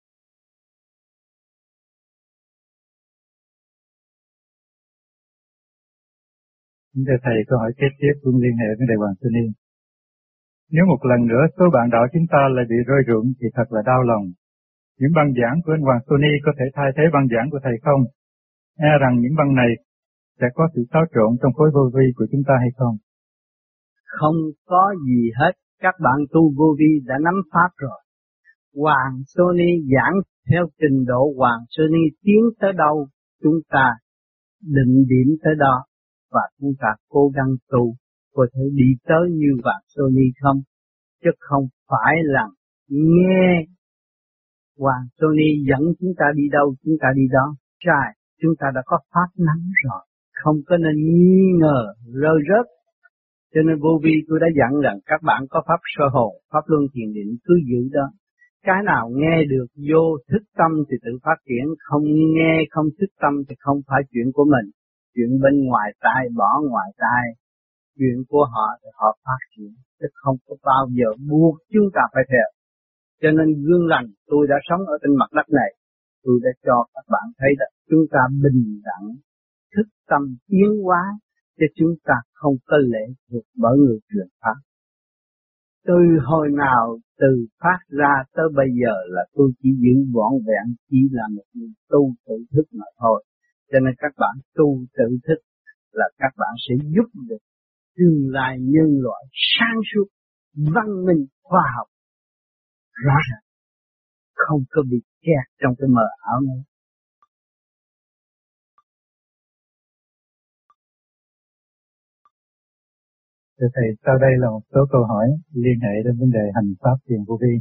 [6.93, 9.45] Chúng ta thầy câu hỏi kế tiếp cũng liên hệ với Đại Hoàng Sư Ni.
[10.75, 13.67] Nếu một lần nữa số bạn đạo chúng ta lại bị rơi rụng thì thật
[13.69, 14.25] là đau lòng.
[14.99, 17.77] Những băng giảng của anh Hoàng Sony có thể thay thế băng giảng của thầy
[17.85, 18.01] không?
[18.89, 19.71] E rằng những băng này
[20.39, 22.95] sẽ có sự xáo trộn trong khối vô vi của chúng ta hay không?
[24.19, 24.35] Không
[24.65, 27.99] có gì hết, các bạn tu vô vi đã nắm pháp rồi.
[28.75, 30.15] Hoàng Sony giảng
[30.49, 33.07] theo trình độ Hoàng Sony tiến tới đâu,
[33.43, 33.85] chúng ta
[34.61, 35.85] định điểm tới đó
[36.31, 37.95] và chúng ta cố gắng tu
[38.33, 40.61] có thể đi tới như Hoàng Sony không,
[41.23, 42.47] chứ không phải là
[42.87, 43.65] nghe
[44.77, 47.55] Hoàng Sony dẫn chúng ta đi đâu chúng ta đi đó.
[47.85, 50.01] Sai, chúng ta đã có pháp nắm rồi,
[50.43, 52.65] không có nên nghi ngờ rơi rớt.
[53.53, 56.63] Cho nên vô vi tôi đã dặn rằng các bạn có pháp sơ hồn, pháp
[56.71, 58.07] luân thiền định cứ giữ đó.
[58.67, 62.03] Cái nào nghe được vô thức tâm thì tự phát triển, không
[62.35, 64.67] nghe không thức tâm thì không phải chuyện của mình.
[65.15, 67.25] Chuyện bên ngoài tai bỏ ngoài tai,
[67.97, 72.01] chuyện của họ thì họ phát triển, chứ không có bao giờ buộc chúng ta
[72.13, 72.47] phải theo.
[73.21, 75.71] Cho nên gương lành tôi đã sống ở trên mặt đất này,
[76.23, 79.07] tôi đã cho các bạn thấy là chúng ta bình đẳng,
[79.75, 81.03] thức tâm tiến hóa,
[81.61, 84.57] cho chúng ta không có lễ thuộc bởi người truyền pháp.
[85.87, 85.99] Từ
[86.29, 87.31] hồi nào từ
[87.61, 91.73] phát ra tới bây giờ là tôi chỉ giữ vọn vẹn chỉ là một người
[91.89, 93.23] tu tự thức mà thôi.
[93.71, 95.39] Cho nên các bạn tu tự thức
[95.91, 97.43] là các bạn sẽ giúp được
[97.97, 99.23] tương lai nhân loại
[99.57, 100.07] sáng suốt,
[100.73, 101.87] văn minh, khoa học
[103.05, 103.43] rõ ràng
[104.33, 106.61] không có bị kẹt trong cái mờ ảo này
[113.61, 116.71] Thưa Thầy, sau đây là một số câu hỏi liên hệ đến vấn đề hành
[116.81, 117.53] pháp thiền vô vi.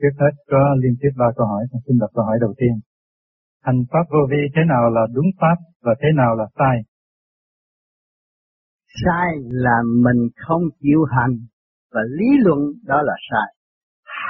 [0.00, 2.74] Trước hết có liên tiếp ba câu hỏi, xin đọc câu hỏi đầu tiên.
[3.62, 6.76] Hành pháp vô vi thế nào là đúng pháp và thế nào là sai?
[9.02, 9.28] Sai
[9.66, 11.34] là mình không chịu hành
[11.92, 13.48] và lý luận đó là sai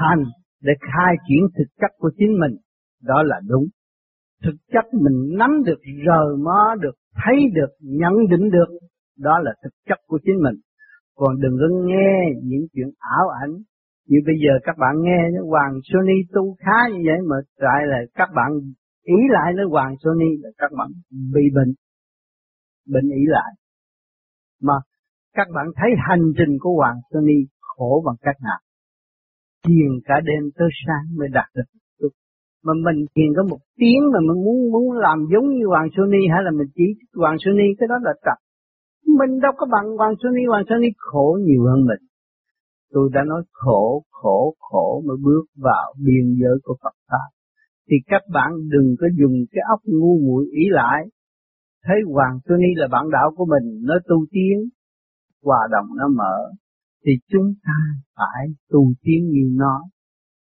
[0.01, 0.25] hành
[0.63, 2.55] để khai triển thực chất của chính mình,
[3.03, 3.65] đó là đúng.
[4.45, 8.71] Thực chất mình nắm được, rờ mó được, thấy được, nhận định được,
[9.19, 10.55] đó là thực chất của chính mình.
[11.21, 12.11] Còn đừng có nghe
[12.43, 13.55] những chuyện ảo ảnh.
[14.09, 15.19] Như bây giờ các bạn nghe
[15.53, 18.51] Hoàng Sony tu khá như vậy mà lại là các bạn
[19.03, 20.89] ý lại nó Hoàng Sony là các bạn
[21.35, 21.73] bị bệnh.
[22.93, 23.53] Bệnh ý lại.
[24.63, 24.75] Mà
[25.35, 28.61] các bạn thấy hành trình của Hoàng Sony khổ bằng cách nào?
[29.65, 31.69] thiền cả đêm tới sáng mới đạt được
[32.01, 32.09] tu
[32.65, 36.23] Mà mình thiền có một tiếng mà mình muốn muốn làm giống như Hoàng Sony
[36.33, 38.39] hay là mình chỉ Hoàng Sony, cái đó là tập.
[39.17, 42.03] Mình đâu có bằng Hoàng Sony, Hoàng Sony khổ nhiều hơn mình.
[42.93, 47.29] Tôi đã nói khổ, khổ, khổ mới bước vào biên giới của Phật Pháp.
[47.91, 51.07] Thì các bạn đừng có dùng cái óc ngu muội ý lại.
[51.85, 54.69] Thấy Hoàng Sony là bạn đạo của mình, nó tu tiến,
[55.45, 56.37] hòa đồng nó mở,
[57.07, 57.79] thì chúng ta
[58.17, 59.83] phải tu tiến như nó.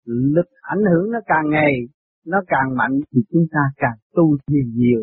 [0.06, 1.72] Lực ảnh hưởng nó càng ngày,
[2.26, 5.00] nó càng mạnh thì chúng ta càng tu thiền nhiều.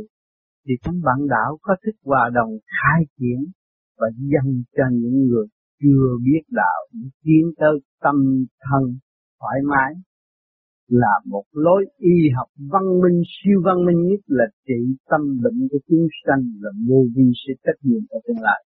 [0.67, 3.39] Thì trong bạn đạo có thức hòa đồng, khai triển
[3.99, 5.47] và dâng cho những người
[5.81, 6.81] chưa biết đạo
[7.23, 8.15] tiến tới tâm
[8.65, 8.83] thân
[9.39, 9.93] thoải mái
[10.87, 15.67] là một lối y học văn minh, siêu văn minh nhất là trị tâm bệnh
[15.71, 18.63] của chúng sanh là vô vi sẽ trách nhiệm ở tương lai.